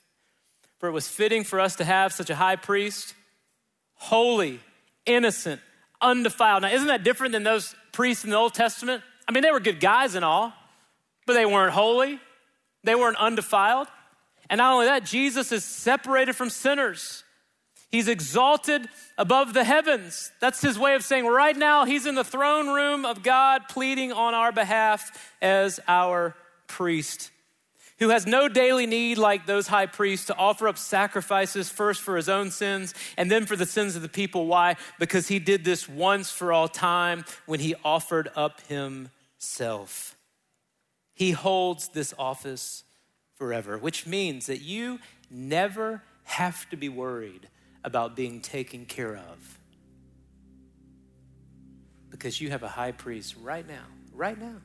For 0.79 0.89
it 0.89 0.91
was 0.91 1.07
fitting 1.07 1.45
for 1.45 1.61
us 1.61 1.77
to 1.77 1.85
have 1.85 2.11
such 2.11 2.29
a 2.29 2.35
high 2.35 2.57
priest, 2.57 3.13
holy, 3.93 4.59
innocent, 5.05 5.61
undefiled. 6.01 6.63
Now, 6.63 6.69
isn't 6.73 6.89
that 6.89 7.05
different 7.05 7.31
than 7.31 7.43
those 7.43 7.73
priests 7.93 8.25
in 8.25 8.31
the 8.31 8.35
Old 8.35 8.53
Testament? 8.53 9.03
I 9.29 9.31
mean, 9.31 9.43
they 9.43 9.51
were 9.51 9.59
good 9.59 9.79
guys 9.79 10.15
and 10.15 10.25
all, 10.25 10.51
but 11.27 11.33
they 11.33 11.45
weren't 11.45 11.71
holy, 11.71 12.19
they 12.83 12.95
weren't 12.95 13.17
undefiled. 13.17 13.87
And 14.49 14.57
not 14.57 14.73
only 14.73 14.87
that, 14.87 15.05
Jesus 15.05 15.51
is 15.51 15.63
separated 15.63 16.33
from 16.33 16.49
sinners. 16.49 17.23
He's 17.91 18.07
exalted 18.07 18.89
above 19.19 19.53
the 19.53 19.63
heavens. 19.63 20.31
That's 20.39 20.61
his 20.61 20.79
way 20.79 20.95
of 20.95 21.03
saying 21.03 21.27
right 21.27 21.55
now 21.55 21.85
he's 21.85 22.07
in 22.07 22.15
the 22.15 22.23
throne 22.23 22.69
room 22.69 23.05
of 23.05 23.21
God 23.21 23.67
pleading 23.69 24.11
on 24.11 24.33
our 24.33 24.51
behalf 24.51 25.31
as 25.43 25.79
our 25.87 26.35
priest, 26.65 27.29
who 27.99 28.09
has 28.09 28.25
no 28.25 28.47
daily 28.49 28.87
need 28.87 29.19
like 29.19 29.45
those 29.45 29.67
high 29.67 29.85
priests 29.85 30.25
to 30.27 30.35
offer 30.37 30.67
up 30.67 30.79
sacrifices 30.79 31.69
first 31.69 32.01
for 32.01 32.15
his 32.15 32.29
own 32.29 32.49
sins 32.49 32.95
and 33.15 33.29
then 33.29 33.45
for 33.45 33.55
the 33.55 33.67
sins 33.67 33.95
of 33.95 34.01
the 34.01 34.09
people. 34.09 34.47
Why? 34.47 34.75
Because 34.97 35.27
he 35.27 35.37
did 35.37 35.63
this 35.63 35.87
once 35.87 36.31
for 36.31 36.51
all 36.51 36.67
time 36.67 37.25
when 37.45 37.59
he 37.59 37.75
offered 37.85 38.29
up 38.35 38.61
himself. 38.61 39.11
He 41.13 41.31
holds 41.31 41.87
this 41.89 42.13
office 42.19 42.83
forever, 43.35 43.77
which 43.77 44.05
means 44.05 44.45
that 44.45 44.61
you 44.61 44.99
never 45.29 46.03
have 46.23 46.69
to 46.69 46.77
be 46.77 46.89
worried 46.89 47.49
about 47.83 48.15
being 48.15 48.41
taken 48.41 48.85
care 48.85 49.15
of. 49.15 49.59
Because 52.09 52.39
you 52.39 52.51
have 52.51 52.63
a 52.63 52.67
high 52.67 52.91
priest 52.91 53.35
right 53.41 53.67
now, 53.67 53.85
right 54.13 54.39
now, 54.39 54.57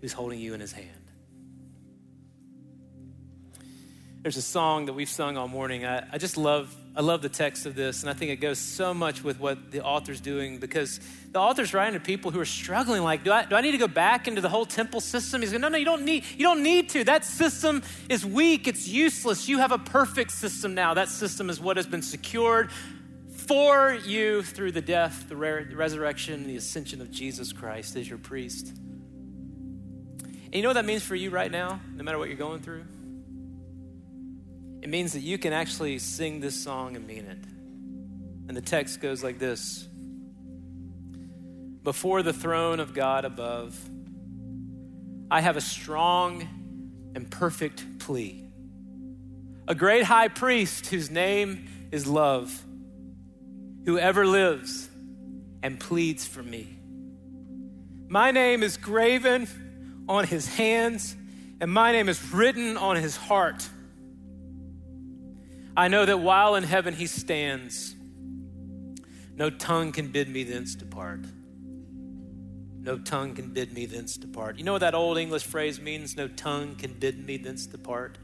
who's 0.00 0.12
holding 0.12 0.40
you 0.40 0.54
in 0.54 0.60
his 0.60 0.72
hand. 0.72 0.88
There's 4.22 4.38
a 4.38 4.42
song 4.42 4.86
that 4.86 4.94
we've 4.94 5.08
sung 5.08 5.36
all 5.36 5.48
morning. 5.48 5.84
I, 5.84 6.06
I 6.12 6.18
just 6.18 6.38
love, 6.38 6.74
I 6.96 7.00
love 7.00 7.22
the 7.22 7.28
text 7.28 7.66
of 7.66 7.74
this, 7.74 8.02
and 8.02 8.10
I 8.10 8.12
think 8.12 8.30
it 8.30 8.36
goes 8.36 8.58
so 8.58 8.94
much 8.94 9.24
with 9.24 9.40
what 9.40 9.72
the 9.72 9.82
author's 9.82 10.20
doing 10.20 10.58
because 10.58 11.00
the 11.32 11.40
author's 11.40 11.74
writing 11.74 11.94
to 11.94 12.00
people 12.00 12.30
who 12.30 12.38
are 12.38 12.44
struggling. 12.44 13.02
Like, 13.02 13.24
do 13.24 13.32
I, 13.32 13.44
do 13.46 13.56
I 13.56 13.62
need 13.62 13.72
to 13.72 13.78
go 13.78 13.88
back 13.88 14.28
into 14.28 14.40
the 14.40 14.48
whole 14.48 14.64
temple 14.64 15.00
system? 15.00 15.40
He's 15.40 15.50
going, 15.50 15.60
no, 15.60 15.68
no, 15.68 15.76
you 15.76 15.84
don't 15.84 16.04
need, 16.04 16.22
you 16.36 16.44
don't 16.44 16.62
need 16.62 16.90
to. 16.90 17.02
That 17.02 17.24
system 17.24 17.82
is 18.08 18.24
weak. 18.24 18.68
It's 18.68 18.86
useless. 18.86 19.48
You 19.48 19.58
have 19.58 19.72
a 19.72 19.78
perfect 19.78 20.30
system 20.30 20.76
now. 20.76 20.94
That 20.94 21.08
system 21.08 21.50
is 21.50 21.60
what 21.60 21.76
has 21.78 21.86
been 21.86 22.02
secured 22.02 22.70
for 23.28 23.92
you 24.06 24.44
through 24.44 24.70
the 24.70 24.80
death, 24.80 25.28
the 25.28 25.36
resurrection, 25.36 26.46
the 26.46 26.56
ascension 26.56 27.00
of 27.00 27.10
Jesus 27.10 27.52
Christ 27.52 27.96
as 27.96 28.08
your 28.08 28.18
priest. 28.18 28.68
And 28.68 30.54
you 30.54 30.62
know 30.62 30.68
what 30.68 30.74
that 30.74 30.84
means 30.84 31.02
for 31.02 31.16
you 31.16 31.30
right 31.30 31.50
now, 31.50 31.80
no 31.92 32.04
matter 32.04 32.18
what 32.18 32.28
you're 32.28 32.38
going 32.38 32.60
through? 32.60 32.84
It 34.84 34.90
means 34.90 35.14
that 35.14 35.20
you 35.20 35.38
can 35.38 35.54
actually 35.54 35.98
sing 35.98 36.40
this 36.40 36.62
song 36.62 36.94
and 36.94 37.06
mean 37.06 37.24
it. 37.24 37.38
And 38.48 38.54
the 38.54 38.60
text 38.60 39.00
goes 39.00 39.24
like 39.24 39.38
this 39.38 39.88
Before 41.82 42.22
the 42.22 42.34
throne 42.34 42.80
of 42.80 42.92
God 42.92 43.24
above, 43.24 43.80
I 45.30 45.40
have 45.40 45.56
a 45.56 45.62
strong 45.62 46.46
and 47.14 47.30
perfect 47.30 47.98
plea. 47.98 48.44
A 49.66 49.74
great 49.74 50.04
high 50.04 50.28
priest 50.28 50.88
whose 50.88 51.10
name 51.10 51.66
is 51.90 52.06
love, 52.06 52.62
who 53.86 53.98
ever 53.98 54.26
lives 54.26 54.90
and 55.62 55.80
pleads 55.80 56.26
for 56.26 56.42
me. 56.42 56.76
My 58.08 58.32
name 58.32 58.62
is 58.62 58.76
graven 58.76 59.48
on 60.10 60.26
his 60.26 60.46
hands, 60.46 61.16
and 61.62 61.72
my 61.72 61.90
name 61.90 62.10
is 62.10 62.34
written 62.34 62.76
on 62.76 62.96
his 62.96 63.16
heart. 63.16 63.66
I 65.76 65.88
know 65.88 66.04
that 66.04 66.20
while 66.20 66.54
in 66.54 66.62
heaven 66.62 66.94
he 66.94 67.06
stands, 67.06 67.96
no 69.36 69.50
tongue 69.50 69.90
can 69.92 70.08
bid 70.08 70.28
me 70.28 70.44
thence 70.44 70.74
depart. 70.76 71.24
No 72.78 72.98
tongue 72.98 73.34
can 73.34 73.48
bid 73.48 73.72
me 73.72 73.86
thence 73.86 74.16
depart. 74.16 74.58
You 74.58 74.64
know 74.64 74.72
what 74.72 74.82
that 74.82 74.94
old 74.94 75.18
English 75.18 75.44
phrase 75.44 75.80
means? 75.80 76.16
No 76.16 76.28
tongue 76.28 76.76
can 76.76 76.92
bid 76.92 77.26
me 77.26 77.38
thence 77.38 77.66
depart. 77.66 78.18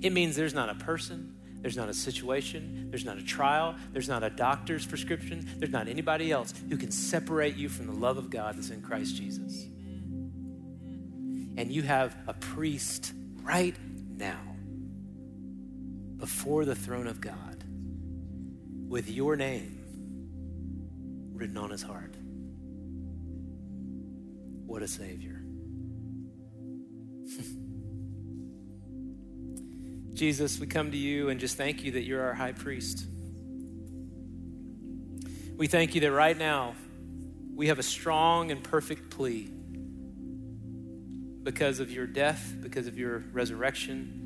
It 0.00 0.12
means 0.12 0.36
there's 0.36 0.54
not 0.54 0.70
a 0.70 0.74
person, 0.76 1.36
there's 1.60 1.76
not 1.76 1.90
a 1.90 1.94
situation, 1.94 2.86
there's 2.88 3.04
not 3.04 3.18
a 3.18 3.22
trial, 3.22 3.74
there's 3.92 4.08
not 4.08 4.22
a 4.22 4.30
doctor's 4.30 4.86
prescription, 4.86 5.46
there's 5.58 5.72
not 5.72 5.88
anybody 5.88 6.32
else 6.32 6.54
who 6.70 6.78
can 6.78 6.90
separate 6.90 7.56
you 7.56 7.68
from 7.68 7.86
the 7.86 7.92
love 7.92 8.16
of 8.16 8.30
God 8.30 8.56
that's 8.56 8.70
in 8.70 8.80
Christ 8.80 9.16
Jesus. 9.16 9.66
And 11.58 11.70
you 11.70 11.82
have 11.82 12.16
a 12.26 12.32
priest 12.32 13.12
right 13.42 13.76
now 14.16 14.49
before 16.20 16.64
the 16.64 16.74
throne 16.74 17.06
of 17.06 17.20
God 17.20 17.62
with 18.88 19.10
your 19.10 19.36
name 19.36 19.76
written 21.32 21.56
on 21.56 21.70
his 21.70 21.82
heart. 21.82 22.14
What 24.66 24.82
a 24.82 24.88
Savior. 24.88 25.40
Jesus, 30.12 30.60
we 30.60 30.66
come 30.66 30.90
to 30.90 30.98
you 30.98 31.30
and 31.30 31.40
just 31.40 31.56
thank 31.56 31.82
you 31.82 31.92
that 31.92 32.02
you're 32.02 32.22
our 32.22 32.34
high 32.34 32.52
priest. 32.52 33.06
We 35.56 35.66
thank 35.66 35.94
you 35.94 36.02
that 36.02 36.12
right 36.12 36.36
now 36.36 36.74
we 37.54 37.68
have 37.68 37.78
a 37.78 37.82
strong 37.82 38.50
and 38.50 38.62
perfect 38.62 39.08
plea 39.08 39.50
because 41.42 41.80
of 41.80 41.90
your 41.90 42.06
death, 42.06 42.54
because 42.60 42.86
of 42.86 42.98
your 42.98 43.24
resurrection, 43.32 44.19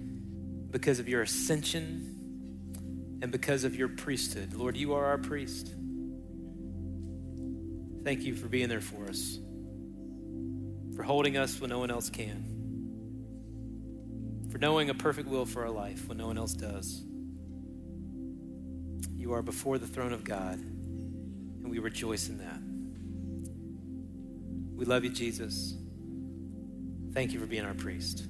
because 0.75 0.99
of 0.99 1.09
your 1.09 1.23
ascension, 1.23 2.11
and 3.23 3.31
because 3.31 3.63
of 3.63 3.77
your 3.77 3.89
priesthood. 3.89 4.53
Lord, 4.53 4.77
you 4.77 4.93
are 4.95 5.07
our 5.07 5.19
priest. 5.19 5.73
Thank 8.03 8.25
you 8.25 8.35
for 8.35 8.49
being 8.49 8.69
there 8.69 8.83
for 8.83 9.09
us, 9.09 9.39
for 10.97 11.05
holding 11.05 11.39
us 11.39 11.61
when 11.61 11.71
no 11.71 11.79
one 11.79 11.91
else 11.91 12.11
can 12.11 12.55
for 14.55 14.59
knowing 14.59 14.89
a 14.89 14.95
perfect 14.95 15.29
will 15.29 15.45
for 15.45 15.65
our 15.65 15.71
life 15.71 16.07
when 16.07 16.17
no 16.17 16.29
one 16.29 16.39
else 16.39 16.53
does. 16.53 17.03
You 19.17 19.33
are 19.33 19.43
before 19.43 19.79
the 19.79 19.87
throne 19.89 20.13
of 20.13 20.23
God, 20.23 20.61
and 20.61 21.69
we 21.69 21.81
rejoice 21.81 22.29
in 22.29 22.39
that. 22.39 22.61
We 24.77 24.85
love 24.85 25.03
you, 25.03 25.11
Jesus. 25.11 25.75
Thank 27.15 27.33
you 27.33 27.41
for 27.41 27.47
being 27.47 27.65
our 27.65 27.75
priest. 27.75 28.29